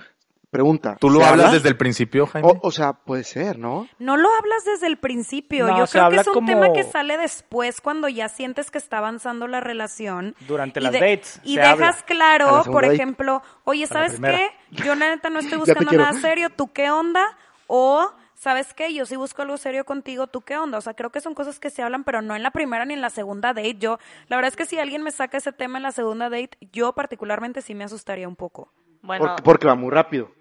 [0.49, 0.95] Pregunta.
[0.99, 1.57] ¿Tú lo ¿se hablas habla?
[1.57, 2.47] desde el principio, Jaime?
[2.47, 3.88] O, o sea, puede ser, ¿no?
[3.99, 5.67] No lo hablas desde el principio.
[5.67, 8.71] No, Yo se creo que es un como- tema que sale después cuando ya sientes
[8.71, 10.36] que está avanzando la relación.
[10.47, 11.95] Durante las de- dates Y se dejas habla.
[12.05, 12.95] Claro, por date.
[12.95, 14.49] ejemplo, oye, ¿sabes qué?
[14.71, 15.57] Yo la neta no estoy
[15.89, 16.49] buscando nada serio.
[16.49, 17.25] ¿Tú qué onda?
[17.67, 18.93] O, ¿sabes qué?
[18.93, 20.27] Yo sí busco algo serio contigo.
[20.27, 20.77] ¿Tú qué onda?
[20.77, 22.93] O sea, creo que son cosas que se hablan, pero no en la primera ni
[22.93, 23.75] en la segunda date.
[23.75, 26.51] Yo, la verdad es que si alguien me saca ese tema en la segunda date,
[26.71, 28.71] yo particularmente sí me asustaría un poco.
[29.01, 30.31] Bueno, Porque, porque va muy rápido.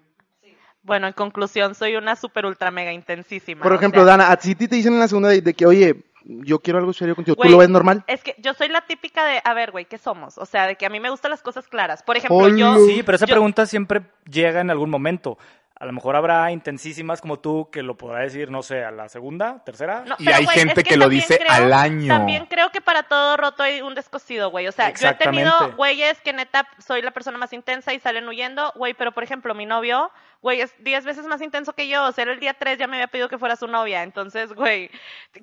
[0.87, 3.61] Bueno, en conclusión, soy una super ultra mega intensísima.
[3.61, 5.65] Por o ejemplo, sea, Dana, a ti te dicen en la segunda de, de que,
[5.65, 8.03] oye, yo quiero algo serio contigo, ¿tú lo ves normal?
[8.07, 10.37] Es que yo soy la típica de, a ver, güey, ¿qué somos?
[10.37, 12.03] O sea, de que a mí me gustan las cosas claras.
[12.03, 12.57] Por ejemplo, Hola.
[12.57, 12.85] yo...
[12.85, 15.37] Sí, pero esa yo- pregunta siempre llega en algún momento.
[15.79, 19.09] A lo mejor habrá intensísimas como tú que lo podrá decir, no sé, a la
[19.09, 20.03] segunda, tercera.
[20.07, 22.07] No, Y pero, hay güey, gente es que lo también dice creo- al año.
[22.13, 24.67] También creo que para todo roto hay un descosido, güey.
[24.67, 28.27] O sea, yo he tenido güeyes que neta soy la persona más intensa y salen
[28.27, 30.09] huyendo, güey, pero por ejemplo, mi novio,
[30.41, 32.05] güey, es 10 veces más intenso que yo.
[32.05, 34.01] O sea, el día 3 ya me había pedido que fuera su novia.
[34.01, 34.89] Entonces, güey,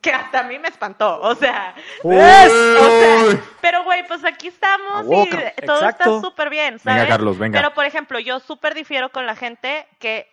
[0.02, 1.20] que hasta a mí me espantó.
[1.20, 2.16] O sea, Uy.
[2.16, 5.30] o sea, pero güey, pues aquí estamos y
[5.64, 5.84] todo Exacto.
[6.16, 7.08] está súper bien, Venga, ¿sabes?
[7.08, 7.58] Carlos, venga.
[7.60, 10.23] Pero por ejemplo, yo súper difiero con la gente que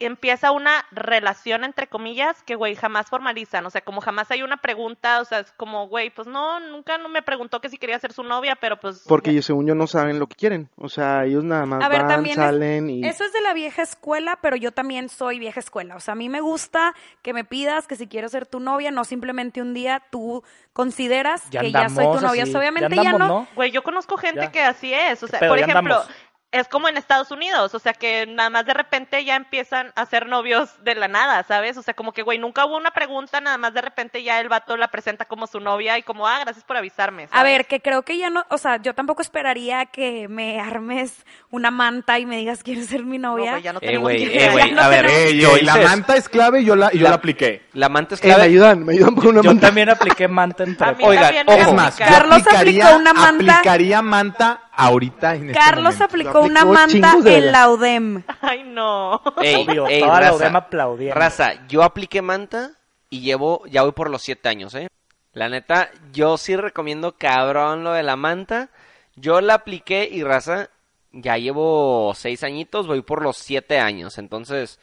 [0.00, 4.56] empieza una relación entre comillas que güey jamás formalizan, o sea, como jamás hay una
[4.56, 7.98] pregunta, o sea, es como güey, pues no, nunca no me preguntó que si quería
[7.98, 10.68] ser su novia, pero pues Porque ellos, según yo, no saben lo que quieren.
[10.76, 13.06] O sea, ellos nada más A ver, van, también es- salen y...
[13.06, 15.96] Eso es de la vieja escuela, pero yo también soy vieja escuela.
[15.96, 18.90] O sea, a mí me gusta que me pidas que si quiero ser tu novia,
[18.90, 22.44] no simplemente un día tú consideras Ya que ya soy tu novia.
[22.44, 23.28] así, obviamente ya andamos, no.
[23.40, 23.48] ¿no?
[23.54, 24.50] Güey, yo conozco gente Ya.
[24.52, 26.08] que así es, o sea, Pero por ejemplo, andamos.
[26.52, 30.04] Es como en Estados Unidos, o sea, que nada más de repente ya empiezan a
[30.06, 31.76] ser novios de la nada, ¿sabes?
[31.76, 34.48] O sea, como que, güey, nunca hubo una pregunta, nada más de repente ya el
[34.48, 37.28] vato la presenta como su novia y como, ah, gracias por avisarme.
[37.30, 41.24] A ver, que creo que ya no, o sea, yo tampoco esperaría que me armes
[41.50, 43.52] una manta y me digas quieres ser mi No, novia.
[43.52, 46.28] güey, ya no Eh, tenemos que- eh, no a ver, Ey, yo la manta es
[46.28, 47.62] clave y yo la, y yo la, apliqué.
[47.74, 48.48] La manta es Eh, me clave.
[48.48, 49.68] ayudan, me ayudan por una Yo manta.
[49.68, 51.74] también apliqué manta en Oigan, me ojo.
[51.74, 53.52] Más, yo Carlos aplicaría, aplicó una manta.
[53.54, 58.22] aplicaría manta ahorita en este Carlos aplicó una manta de en la UDEM.
[58.40, 59.20] Ay, no.
[59.42, 61.14] Ey, Obvio, ey, toda la raza, UDEM aplaudiendo.
[61.14, 62.72] Raza, yo apliqué manta
[63.08, 64.88] y llevo, ya voy por los siete años, ¿eh?
[65.32, 68.70] La neta, yo sí recomiendo cabrón lo de la manta.
[69.14, 70.70] Yo la apliqué y raza,
[71.12, 74.18] ya llevo seis añitos, voy por los siete años.
[74.18, 74.80] Entonces,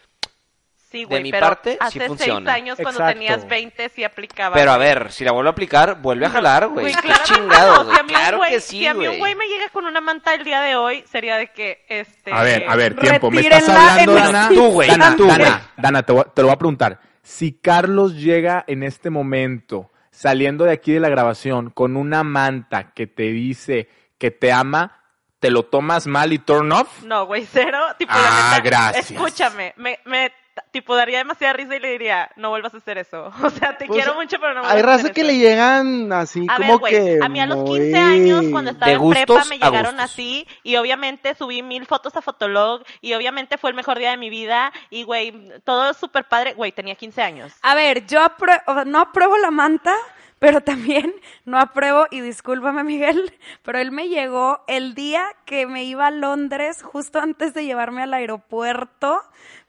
[0.89, 2.54] Sí, De güey, mi pero parte, sí hace seis funciona.
[2.54, 3.13] años cuando Exacto.
[3.19, 4.56] tenías 20 sí aplicaba.
[4.56, 6.93] pero a ver, si la vuelvo a aplicar, vuelve a jalar, güey.
[6.93, 7.19] Güey, Qué güey.
[7.26, 9.36] Si a mí un Claro güey- que sí, Si a mí un güey.
[9.36, 12.32] me llega con una manta el día de hoy, sería de que, este...
[12.32, 13.30] A ver, a ver, tiempo.
[13.30, 14.50] ¿Me estás hablando, Dana?
[14.50, 15.60] Tú, güey, Dana, tú, Dana, güey.
[15.76, 17.00] Dana, te, voy- te lo voy a preguntar.
[17.21, 22.93] Si Carlos llega en este momento saliendo de aquí de la grabación con una manta
[22.93, 25.02] que te dice que te ama,
[25.39, 27.04] ¿te lo tomas mal y turn off?
[27.04, 27.78] No, güey, cero.
[27.97, 28.21] Tipo, Ah,
[28.52, 29.12] la neta, gracias.
[29.12, 30.32] Escúchame, me, me,
[30.71, 33.31] tipo, daría demasiada risa y le diría, no vuelvas a hacer eso.
[33.43, 35.27] O sea, te Pues, quiero mucho, pero no vuelvas Hay a hacer que eso.
[35.31, 37.19] le llegan así A como ver, güey, que.
[37.23, 40.75] a mí a los muy- 15 años, cuando estaba en prepa, me llegaron así y
[40.77, 44.71] obviamente subí mil fotos a Fotolog y obviamente fue el mejor día de mi vida
[44.89, 46.53] y, güey, todo súper padre.
[46.53, 47.53] Güey, tenía 15 años.
[47.61, 49.95] A ver, yo apruebo, o sea, no apruebo la manta,
[50.39, 51.13] pero también
[51.45, 56.12] no apruebo, y discúlpame Miguel, pero él me llegó el día que me iba a
[56.12, 59.21] Londres, justo antes de llevarme al aeropuerto,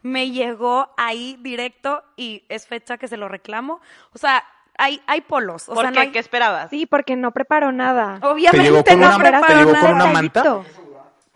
[0.03, 3.81] me llegó ahí directo y es fecha que se lo reclamo.
[4.13, 4.45] O sea,
[4.79, 5.95] hay, hay polos, o ¿Por sea, qué?
[5.97, 6.13] no hay...
[6.13, 6.71] ¿Qué esperabas?
[6.71, 8.21] Sí, porque no preparó nada.
[8.23, 9.87] Obviamente ¿Te llegó con no una- preparó te llegó nada.
[9.87, 10.43] con una manta?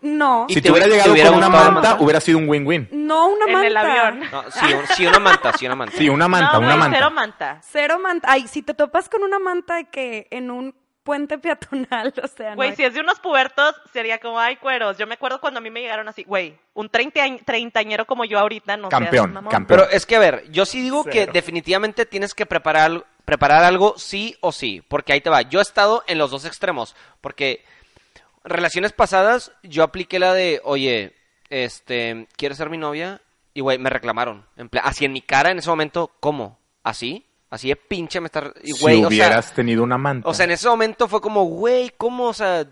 [0.03, 1.97] No, ¿Y Si te te hubiera te llegado hubiera con una manta, manta?
[2.03, 2.89] hubiera sido un win-win.
[2.91, 3.67] no una en manta.
[3.67, 4.19] el avión.
[4.31, 5.97] No, sí, un- sí, una manta, sí, una manta.
[5.97, 6.97] Sí, una manta, no, una manta.
[6.97, 7.61] cero manta.
[7.63, 8.27] Cero manta.
[8.29, 12.51] Ay, si te topas con una manta de que en un puente peatonal, o sea,
[12.51, 14.97] no Güey, hay- si es de unos pubertos, sería como, ay, cueros.
[14.97, 18.39] Yo me acuerdo cuando a mí me llegaron así, güey, un treinta- treintañero como yo
[18.39, 19.51] ahorita, no seas Campeón, mamón.
[19.51, 19.79] campeón.
[19.79, 23.93] Pero es que, a ver, yo sí digo que definitivamente tienes que preparar, preparar algo
[23.97, 25.41] sí o sí, porque ahí te va.
[25.43, 27.63] Yo he estado en los dos extremos, porque
[28.43, 31.13] relaciones pasadas yo apliqué la de, oye,
[31.49, 33.21] este, ¿quieres ser mi novia?
[33.53, 34.45] Y, güey, me reclamaron.
[34.57, 36.57] En así en mi cara en ese momento, ¿cómo?
[36.83, 37.25] ¿Así?
[37.49, 38.51] Así de pinche me está...
[38.63, 40.27] y, güey, si o sea, hubieras tenido una manta.
[40.27, 42.25] o sea, en ese momento fue como, güey, ¿cómo?
[42.25, 42.65] O sea,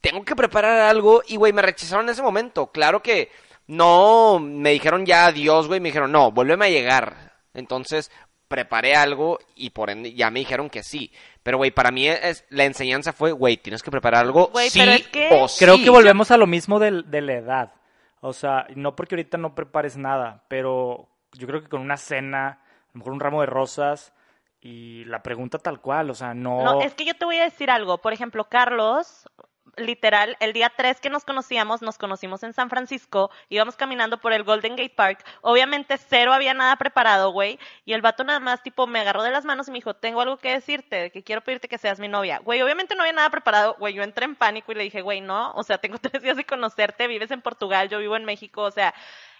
[0.00, 2.68] tengo que preparar algo y, güey, me rechazaron en ese momento.
[2.68, 3.30] Claro que
[3.66, 7.34] no me dijeron ya adiós, güey, me dijeron, no, vuélveme a llegar.
[7.52, 8.12] Entonces,
[8.48, 11.12] preparé algo y por ende ya me dijeron que sí.
[11.42, 14.78] Pero, güey, para mí es, la enseñanza fue, güey, tienes que preparar algo Güey, sí
[14.78, 15.64] pero es que- o sí.
[15.64, 17.72] Creo que volvemos a lo mismo del- de, la edad.
[18.20, 22.46] O sea, no porque ahorita no prepares nada, pero yo creo que con una cena,
[22.48, 22.58] a
[22.94, 24.12] lo mejor un ramo de rosas
[24.60, 26.62] y la pregunta tal cual, o sea, no...
[26.64, 27.98] No, es que yo te voy a decir algo.
[27.98, 29.28] Por ejemplo, Carlos,
[29.76, 34.32] literal, el día 3 que nos conocíamos, nos conocimos en San Francisco, íbamos caminando por
[34.32, 35.24] el Golden Gate Park.
[35.42, 37.58] Obviamente, cero había nada preparado, güey.
[37.84, 40.20] Y el vato nada más, tipo, me agarró de las manos y me dijo, tengo
[40.20, 42.38] algo que decirte, que quiero pedirte que seas mi novia.
[42.38, 43.94] Güey, obviamente no había nada preparado, güey.
[43.94, 46.44] Yo entré en pánico y le dije, güey, no, o sea, tengo tres días de
[46.44, 48.94] conocerte, vives en Portugal, yo vivo en México, o sea.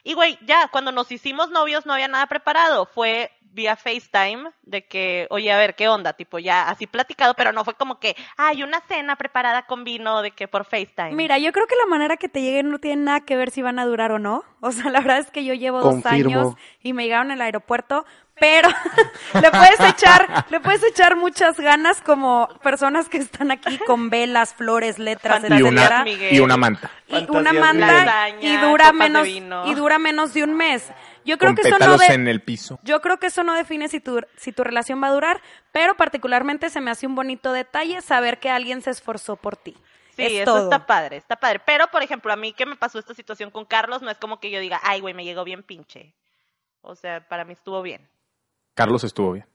[0.04, 2.86] Y güey, ya, cuando nos hicimos novios no había nada preparado.
[2.86, 6.12] Fue vía FaceTime de que, oye, a ver, ¿qué onda?
[6.12, 10.22] Tipo, ya así platicado, pero no fue como que, hay una cena preparada con vino
[10.22, 11.12] de que por FaceTime.
[11.12, 13.62] Mira, yo creo que la manera que te lleguen no tiene nada que ver si
[13.62, 14.44] van a durar o no.
[14.60, 18.04] O sea, la verdad es que yo llevo dos años y me llegaron al aeropuerto,
[18.38, 18.68] pero
[19.40, 24.54] le puedes echar, le puedes echar muchas ganas como personas que están aquí con velas,
[24.54, 26.02] flores, letras, y, etcétera.
[26.02, 26.90] una, y una manta.
[27.08, 30.90] Y una manta y dura menos y dura menos de un mes.
[31.24, 32.78] Yo creo con que eso no de- en el piso.
[32.82, 35.40] yo creo que eso no define si tu, si tu relación va a durar,
[35.72, 39.74] pero particularmente se me hace un bonito detalle saber que alguien se esforzó por ti.
[40.16, 40.64] Sí, Es eso todo.
[40.64, 41.60] está padre, está padre.
[41.64, 44.38] Pero, por ejemplo, a mí que me pasó esta situación con Carlos, no es como
[44.38, 46.12] que yo diga, ay, güey, me llegó bien pinche.
[46.82, 48.06] O sea, para mí estuvo bien.
[48.74, 49.46] Carlos estuvo bien.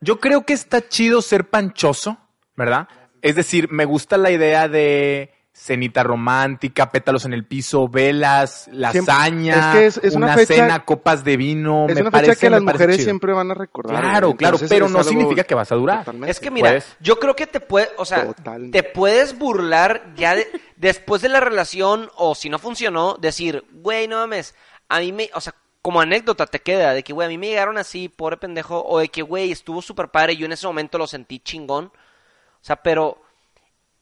[0.00, 2.16] Yo creo que está chido ser panchoso,
[2.56, 2.88] ¿verdad?
[3.22, 9.72] Es decir, me gusta la idea de cenita romántica, pétalos en el piso, velas, lasaña,
[9.72, 11.86] es que es- es una una, fecha- cena, copas de vino.
[11.86, 13.04] Es me una parece, fecha que las mujeres chido.
[13.04, 14.00] siempre van a recordar.
[14.00, 15.98] Claro, claro, pero no significa que vas a durar.
[16.00, 16.30] totalmente.
[16.30, 16.96] Es que mira, Puedes.
[17.00, 18.80] yo creo que te puede, o sea, Totalmente.
[18.82, 24.08] te puedes burlar ya de- después de la relación o si no funcionó, decir, güey,
[24.08, 24.54] no mames,
[24.88, 27.48] a mí me, o sea, como anécdota te queda de que, güey, a mí me
[27.48, 30.98] llegaron así, pobre pendejo, o de que, güey, estuvo súper padre, yo en ese momento
[30.98, 31.86] lo sentí chingón.
[31.86, 33.22] O sea, pero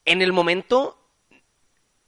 [0.04, 0.98] en el momento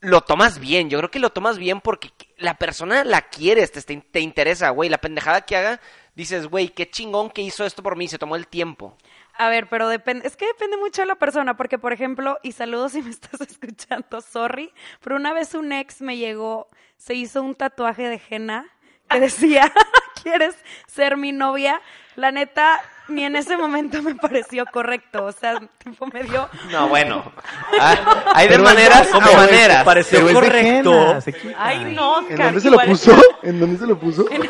[0.01, 3.81] lo tomas bien, yo creo que lo tomas bien porque la persona la quieres, te,
[3.81, 5.79] te interesa, güey, la pendejada que haga,
[6.15, 8.97] dices, güey, qué chingón que hizo esto por mí, se tomó el tiempo.
[9.37, 12.51] A ver, pero depende, es que depende mucho de la persona, porque por ejemplo, y
[12.51, 17.41] saludos si me estás escuchando, sorry, pero una vez un ex me llegó, se hizo
[17.41, 18.69] un tatuaje de henna
[19.11, 19.71] que decía,
[20.23, 20.55] ¿quieres
[20.87, 21.79] ser mi novia?
[22.15, 26.49] La neta, ni en ese momento me pareció correcto, o sea, tipo me dio...
[26.71, 27.31] No, bueno.
[27.79, 27.95] Ah,
[28.35, 29.83] hay de Pero maneras pero es- maneras.
[29.85, 30.93] pareció Pero es de correcto.
[31.09, 31.55] henna, se quita.
[31.57, 33.15] Ay, no, ¿En Oscar, dónde se lo puso?
[33.43, 34.25] ¿En dónde se lo puso?
[34.29, 34.41] ¿En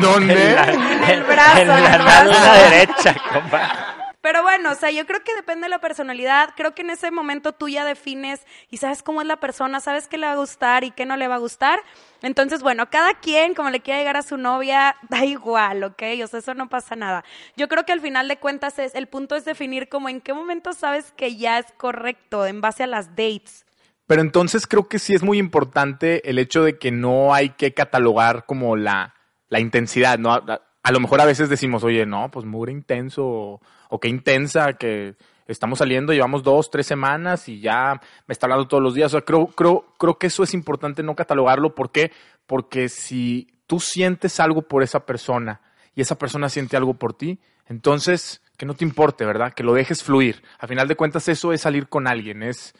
[0.00, 0.48] dónde?
[0.48, 2.30] En la, En el brazo, en en el la brazo.
[2.30, 3.89] nalga derecha, compa.
[4.22, 6.50] Pero bueno, o sea, yo creo que depende de la personalidad.
[6.54, 10.08] Creo que en ese momento tú ya defines y sabes cómo es la persona, sabes
[10.08, 11.80] qué le va a gustar y qué no le va a gustar.
[12.20, 16.02] Entonces, bueno, cada quien, como le quiera llegar a su novia, da igual, ¿ok?
[16.22, 17.24] O sea, eso no pasa nada.
[17.56, 20.34] Yo creo que al final de cuentas es, el punto es definir como en qué
[20.34, 23.64] momento sabes que ya es correcto en base a las dates.
[24.06, 27.72] Pero entonces creo que sí es muy importante el hecho de que no hay que
[27.72, 29.14] catalogar como la,
[29.48, 30.42] la intensidad, ¿no?
[30.82, 35.16] A lo mejor a veces decimos, oye, no, pues mugre intenso, o, qué intensa, que
[35.46, 39.12] estamos saliendo, llevamos dos, tres semanas y ya me está hablando todos los días.
[39.12, 41.74] O sea, creo, creo, creo que eso es importante no catalogarlo.
[41.74, 42.12] ¿Por qué?
[42.46, 45.60] Porque si tú sientes algo por esa persona
[45.94, 49.54] y esa persona siente algo por ti, entonces que no te importe, ¿verdad?
[49.54, 50.42] Que lo dejes fluir.
[50.58, 52.74] A final de cuentas, eso es salir con alguien, es,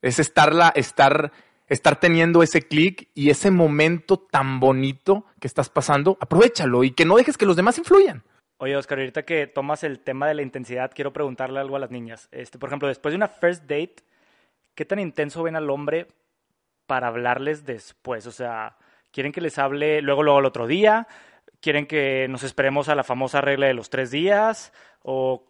[0.00, 1.32] es estarla, estar,
[1.68, 7.04] estar teniendo ese clic y ese momento tan bonito que estás pasando, aprovechalo y que
[7.04, 8.22] no dejes que los demás influyan.
[8.58, 11.90] Oye, Oscar, ahorita que tomas el tema de la intensidad, quiero preguntarle algo a las
[11.90, 12.28] niñas.
[12.32, 13.96] Este, por ejemplo, después de una first date,
[14.74, 16.08] ¿qué tan intenso ven al hombre
[16.86, 18.26] para hablarles después?
[18.26, 18.76] O sea,
[19.12, 21.06] ¿quieren que les hable luego, luego el otro día?
[21.60, 24.72] ¿Quieren que nos esperemos a la famosa regla de los tres días?
[25.02, 25.44] ¿O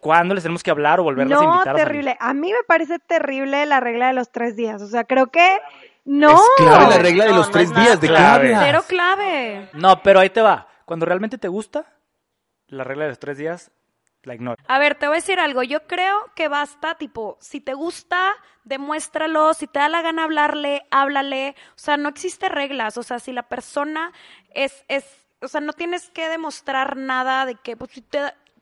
[0.00, 1.68] cuándo les tenemos que hablar o volverlas a No, invitar?
[1.74, 1.86] a salir?
[1.86, 2.16] terrible.
[2.20, 4.80] A mí me parece terrible la regla de los tres días.
[4.82, 5.58] O sea, creo que
[6.04, 6.34] no.
[6.34, 8.00] Es clave la regla de No, los no tres días.
[8.00, 8.56] ¿De clave.
[8.58, 9.68] Cero clave.
[9.72, 10.68] No, pero ahí te va.
[10.84, 11.84] Cuando realmente te gusta,
[12.68, 13.70] la regla de los tres días
[14.22, 14.62] la ignora.
[14.66, 15.62] A ver, te voy a decir algo.
[15.62, 18.34] Yo creo que basta, tipo, si te gusta,
[18.64, 19.54] demuéstralo.
[19.54, 21.54] Si te da la gana hablarle, háblale.
[21.70, 22.96] O sea, no existe reglas.
[22.98, 24.12] O sea, si la persona
[24.50, 25.04] es, es,
[25.40, 28.18] o sea, no tienes que demostrar nada de que, pues, si te,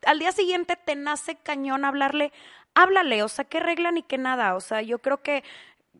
[0.06, 2.32] al día siguiente te nace cañón hablarle,
[2.74, 3.22] háblale.
[3.22, 4.54] O sea, qué regla ni qué nada.
[4.54, 5.42] O sea, yo creo que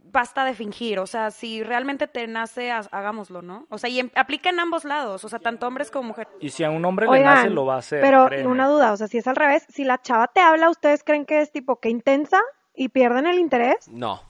[0.06, 0.98] basta de fingir.
[1.00, 3.66] O sea, si realmente te nace, ha- hagámoslo, ¿no?
[3.70, 5.24] O sea, y en- aplica en ambos lados.
[5.24, 6.32] O sea, tanto hombres como mujeres.
[6.40, 8.00] Y si a un hombre le nace, lo va a hacer.
[8.00, 8.46] pero créeme.
[8.48, 11.24] una duda, o sea, si es al revés, si la chava te habla, ¿ustedes creen
[11.26, 12.40] que es tipo que intensa
[12.74, 13.88] y pierden el interés?
[13.88, 14.22] No.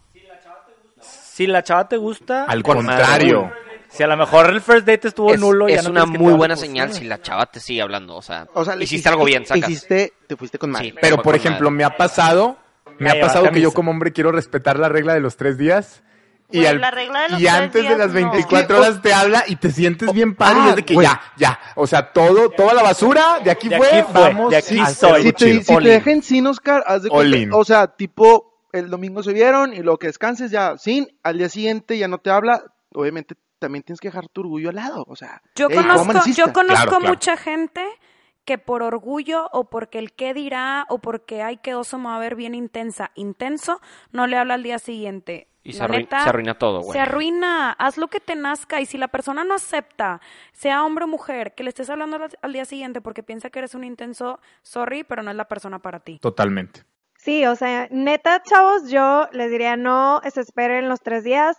[1.00, 3.02] Si la chava te gusta, Al con madre.
[3.04, 3.52] contrario.
[3.96, 6.32] Si a lo mejor el first date estuvo Es, nulo, ya es no una muy
[6.32, 7.00] buena señal sí.
[7.00, 8.16] si la chava te sigue hablando.
[8.16, 9.70] O sea, O sea, le hiciste algo bien, sacas.
[9.70, 10.90] Hiciste, te fuiste con madre.
[10.90, 10.94] Sí.
[11.00, 11.76] Pero, por ejemplo, madre.
[11.78, 12.56] me ha pasado,
[12.98, 16.02] me ha pasado que yo como hombre quiero respetar la regla de los tres días.
[16.50, 18.14] Y, Güey, al- la regla de los y tres antes de las no.
[18.14, 21.20] 24 horas te habla y te sientes bien padre Ah, y es de que ya,
[21.36, 21.58] ya.
[21.74, 24.78] O sea, todo, toda la basura de aquí De fue, aquí fue, vamos de aquí
[24.78, 25.22] a soy.
[25.22, 29.22] Si te, si te dejan sin Oscar, haz de cuenta, o sea, tipo, el domingo
[29.22, 32.62] se vieron y lo que descanses ya sin, al día siguiente ya no te habla,
[32.92, 36.10] obviamente también tienes que dejar tu orgullo al lado, o sea, Yo "Ey, ¿cómo conozco,
[36.10, 36.40] amaneciste?".
[36.40, 37.08] yo conozco Claro, claro.
[37.14, 37.84] mucha gente
[38.44, 42.16] que por orgullo o porque el qué dirá o porque ay que oso me va
[42.16, 43.80] a ver bien intensa, intenso,
[44.12, 45.48] no le habla al día siguiente.
[45.66, 46.92] Y se, neta, se arruina todo, güey.
[46.92, 50.20] Se arruina, haz lo que te nazca y si la persona no acepta,
[50.52, 53.60] sea hombre o mujer, que le estés hablando al, al día siguiente porque piensa que
[53.60, 56.18] eres un intenso, sorry, pero no es la persona para ti.
[56.18, 56.82] Totalmente.
[57.16, 61.56] Sí, o sea, neta, chavos, yo les diría no se esperen los tres días.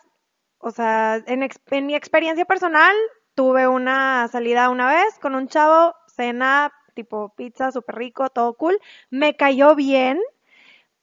[0.68, 2.96] O sea, en, mi experiencia personal,
[3.36, 8.80] tuve una salida una vez con un chavo, cena, tipo pizza, súper rico, todo cool.
[9.12, 10.20] Me cayó bien.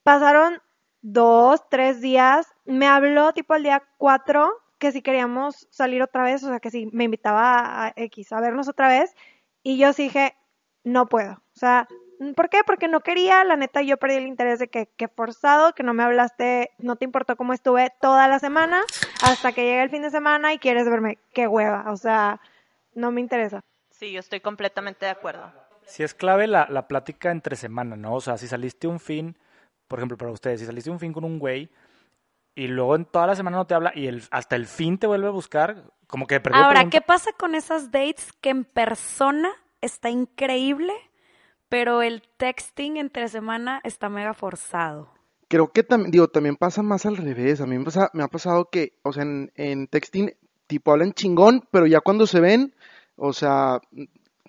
[0.03, 0.61] Pasaron
[1.01, 2.49] dos, tres días.
[2.65, 6.73] Me habló tipo al día cuatro que si queríamos salir otra vez, o sea, que
[6.73, 9.15] si me invitaba a X a vernos otra vez.
[9.63, 10.35] Y yo sí dije,
[10.83, 11.35] no puedo.
[11.35, 11.87] O sea,
[12.37, 12.61] ¿por qué?
[12.67, 15.95] Porque no quería, la neta yo perdí el interés de que, que forzado, que no
[15.95, 18.83] me hablaste, no te importó cómo estuve toda la semana,
[19.23, 22.41] hasta que llegue el fin de semana y quieres verme, qué hueva, o sea,
[22.95, 23.61] no me interesa.
[23.91, 25.53] Sí, yo estoy completamente de acuerdo.
[25.87, 28.15] Si es clave la, la plática entre semana, ¿no?
[28.15, 29.37] O sea, si saliste un fin,
[29.89, 31.71] por ejemplo, para ustedes, si saliste un fin con un güey
[32.55, 35.07] y luego en toda la semana no te habla y el, hasta el fin te
[35.07, 36.99] vuelve a buscar, como que perdió Ahora, pregunta.
[36.99, 39.51] ¿qué pasa con esas dates que en persona
[39.81, 40.93] está increíble,
[41.73, 45.09] pero el texting entre semana está mega forzado?
[45.49, 47.63] Creo que también, digo, también pasa más al revés.
[47.63, 50.35] A mí me, pasa- me ha pasado que, o sea, en, en texting,
[50.67, 52.75] tipo, hablan chingón, pero ya cuando se ven,
[53.17, 53.81] o sea,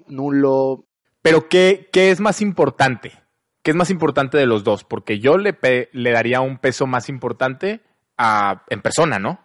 [0.07, 0.85] nulo.
[1.21, 3.13] Pero ¿qué, qué es más importante?
[3.61, 4.83] ¿Qué es más importante de los dos?
[4.83, 7.79] Porque yo le, pe- le daría un peso más importante
[8.17, 9.39] a, en persona, ¿no?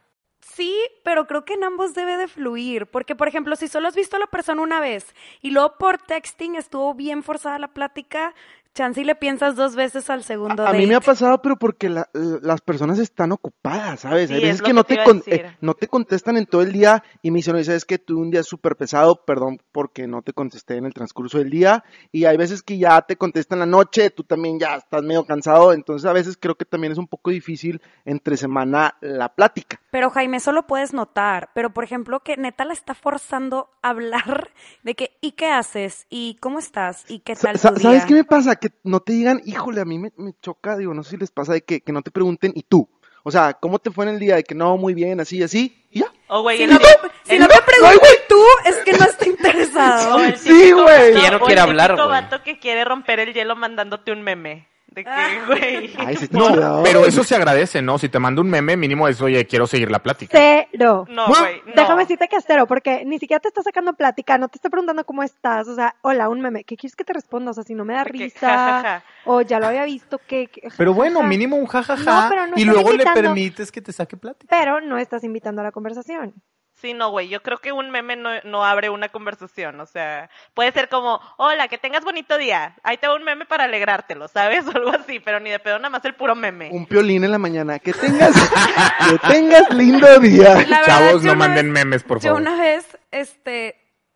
[0.58, 3.94] Sí, pero creo que en ambos debe de fluir, porque por ejemplo, si solo has
[3.94, 8.34] visto a la persona una vez y luego por texting estuvo bien forzada la plática,
[8.78, 11.06] chance y le piensas dos veces al segundo A, a mí me ha date.
[11.06, 12.08] pasado, pero porque la-
[12.42, 14.28] las personas están ocupadas, ¿sabes?
[14.28, 16.62] Sí, Hay es veces que que no te con- eh, no te contestan en todo
[16.62, 19.24] el día y me dicen, oye, ¿sabes que tuve un día súper pesado?
[19.24, 21.82] Perdón porque no te contesté en el transcurso del día.
[22.12, 25.24] Y hay veces que ya te contestan en la noche, tú también ya estás medio
[25.24, 25.72] cansado.
[25.72, 29.80] Entonces a veces creo que también es un poco difícil entre semana la plática.
[29.90, 33.88] Pero Jaime, eso lo puedes notar, pero por ejemplo que neta la está forzando a
[33.90, 34.50] hablar
[34.82, 36.06] de que ¿y qué haces?
[36.10, 37.04] ¿Y cómo estás?
[37.10, 38.56] ¿Y qué tal sa- tu ¿Sabes qué me pasa?
[38.56, 41.30] Que no te digan, híjole, a mí me, me choca, digo, no sé si les
[41.30, 42.88] pasa de que, que no te pregunten, ¿y tú?
[43.24, 44.36] O sea, ¿cómo te fue en el día?
[44.36, 46.06] De que no, muy bien, así, así, y ya.
[46.28, 46.78] O güey, Si el no,
[47.24, 50.18] si no te pregunto tú, es que no está interesado.
[50.36, 51.14] Sí, güey.
[51.20, 52.08] ya no o el quiere hablar, güey.
[52.08, 54.68] vato que quiere romper el hielo mandándote un meme.
[54.88, 55.10] De que,
[55.46, 55.94] güey.
[55.98, 57.98] Ay, sí está No, pero eso se agradece, ¿no?
[57.98, 60.36] Si te mando un meme, mínimo es, oye, quiero seguir la plática.
[60.36, 61.04] Cero.
[61.08, 61.62] No, güey.
[61.66, 61.72] No.
[61.76, 64.70] Déjame decirte que es cero, porque ni siquiera te está sacando plática, no te está
[64.70, 67.50] preguntando cómo estás, o sea, hola, un meme, ¿qué quieres que te responda?
[67.50, 69.04] O sea, si no me da risa, ja, ja, ja.
[69.24, 70.50] o ya lo había visto, que...
[70.76, 72.24] Pero bueno, mínimo un jajaja.
[72.24, 74.54] No, pero no y luego le permites que te saque plática.
[74.56, 76.34] Pero no estás invitando a la conversación.
[76.80, 77.28] Sí, no, güey.
[77.28, 79.80] Yo creo que un meme no, no abre una conversación.
[79.80, 82.76] O sea, puede ser como, hola, que tengas bonito día.
[82.84, 84.64] Ahí te va un meme para alegrártelo, ¿sabes?
[84.68, 86.68] O algo así, pero ni de pedo, nada más el puro meme.
[86.72, 87.78] Un piolín en la mañana.
[87.80, 88.32] Que tengas,
[89.10, 90.54] que tengas lindo día.
[90.54, 92.40] Verdad, Chavos, yo no una manden vez- memes, por Yo favor.
[92.42, 93.74] una vez, este,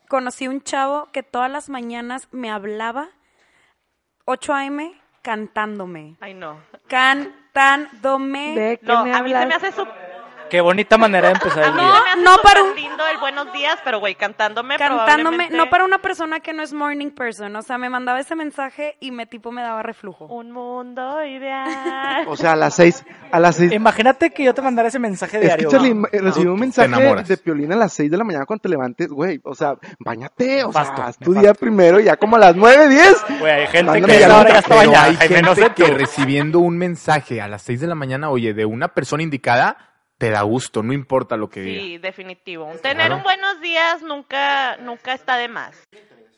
[0.08, 3.08] conocí un chavo que todas las mañanas me hablaba
[4.26, 4.92] 8 a.m.
[5.22, 6.16] cantándome.
[6.20, 6.60] Ay, no.
[6.86, 8.54] Cantándome.
[8.54, 10.11] ¿De qué No, me a mí se me hace súper...
[10.52, 11.82] Qué bonita manera de empezar el día.
[12.22, 15.84] no, súper para un- lindo el buenos días, pero güey, cantándome Cantándome, probablemente no para
[15.86, 19.24] una persona que no es morning person, o sea, me mandaba ese mensaje y me
[19.24, 20.26] tipo me daba reflujo.
[20.26, 22.26] Un mundo ideal.
[22.28, 23.72] O sea, a las seis, a las seis.
[23.72, 25.68] Imagínate que yo te mandara ese mensaje Es diario.
[25.70, 26.04] que Charlie, güey.
[26.12, 26.88] eh, recibí un mensaje
[27.24, 29.40] de Piolín a las 6 de la mañana cuando te levantes, güey.
[29.44, 31.60] O sea, bañate, o sea, haz tu día nefasto.
[31.60, 33.24] primero y ya como a las 9, 10.
[33.40, 35.04] Güey, hay gente que ya está bañada.
[35.06, 35.94] hay no gente sé que tú.
[35.94, 39.76] recibiendo un mensaje a las 6 de la mañana, oye, de una persona indicada,
[40.22, 41.80] te da gusto, no importa lo que diga.
[41.80, 42.70] Sí, definitivo.
[42.80, 43.16] Tener Claro.
[43.16, 45.82] un buenos días nunca, nunca está de más.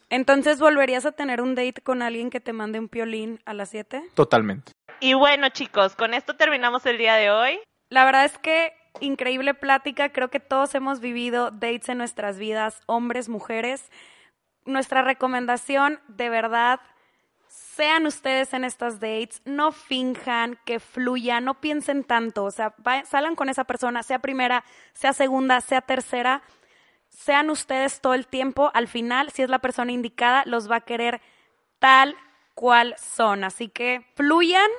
[0.09, 3.69] Entonces, ¿volverías a tener un date con alguien que te mande un piolín a las
[3.69, 4.03] 7?
[4.15, 4.73] Totalmente.
[5.01, 7.59] Y bueno, chicos, con esto terminamos el día de hoy.
[7.91, 12.81] La verdad es que increíble plática, creo que todos hemos vivido dates en nuestras vidas,
[12.87, 13.91] hombres, mujeres.
[14.65, 16.81] Nuestra recomendación, de verdad,
[17.75, 23.05] sean ustedes en estas dates, no finjan, que fluya, no piensen tanto, o sea, va-
[23.05, 26.43] salgan con esa persona, sea primera, sea segunda, sea tercera,
[27.09, 30.81] sean ustedes todo el tiempo, al final, si es la persona indicada, los va a
[30.83, 31.21] querer
[31.79, 32.17] tal
[32.55, 34.71] cual son, así que fluyan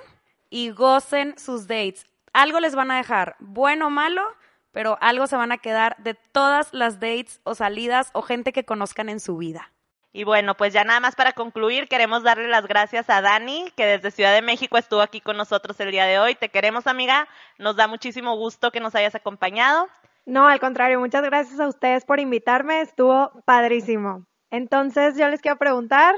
[0.50, 2.06] y gocen sus dates.
[2.34, 4.24] Algo les van a dejar, bueno o malo,
[4.72, 8.66] pero algo se van a quedar de todas las dates o salidas o gente que
[8.66, 9.72] conozcan en su vida.
[10.16, 13.86] Y bueno, pues ya nada más para concluir, queremos darle las gracias a Dani, que
[13.86, 16.36] desde Ciudad de México estuvo aquí con nosotros el día de hoy.
[16.36, 17.28] Te queremos, amiga.
[17.58, 19.90] Nos da muchísimo gusto que nos hayas acompañado.
[20.26, 24.26] No, al contrario, muchas gracias a ustedes por invitarme, estuvo padrísimo.
[24.52, 26.16] Entonces yo les quiero preguntar,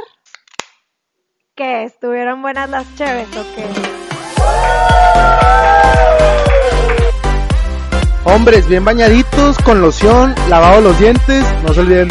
[1.55, 1.83] ¿qué?
[1.83, 3.65] ¿Estuvieron buenas las chéves o qué?
[8.25, 12.09] Hombres bien bañaditos, con loción, lavado los dientes, no se olviden,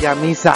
[0.00, 0.54] y a misa.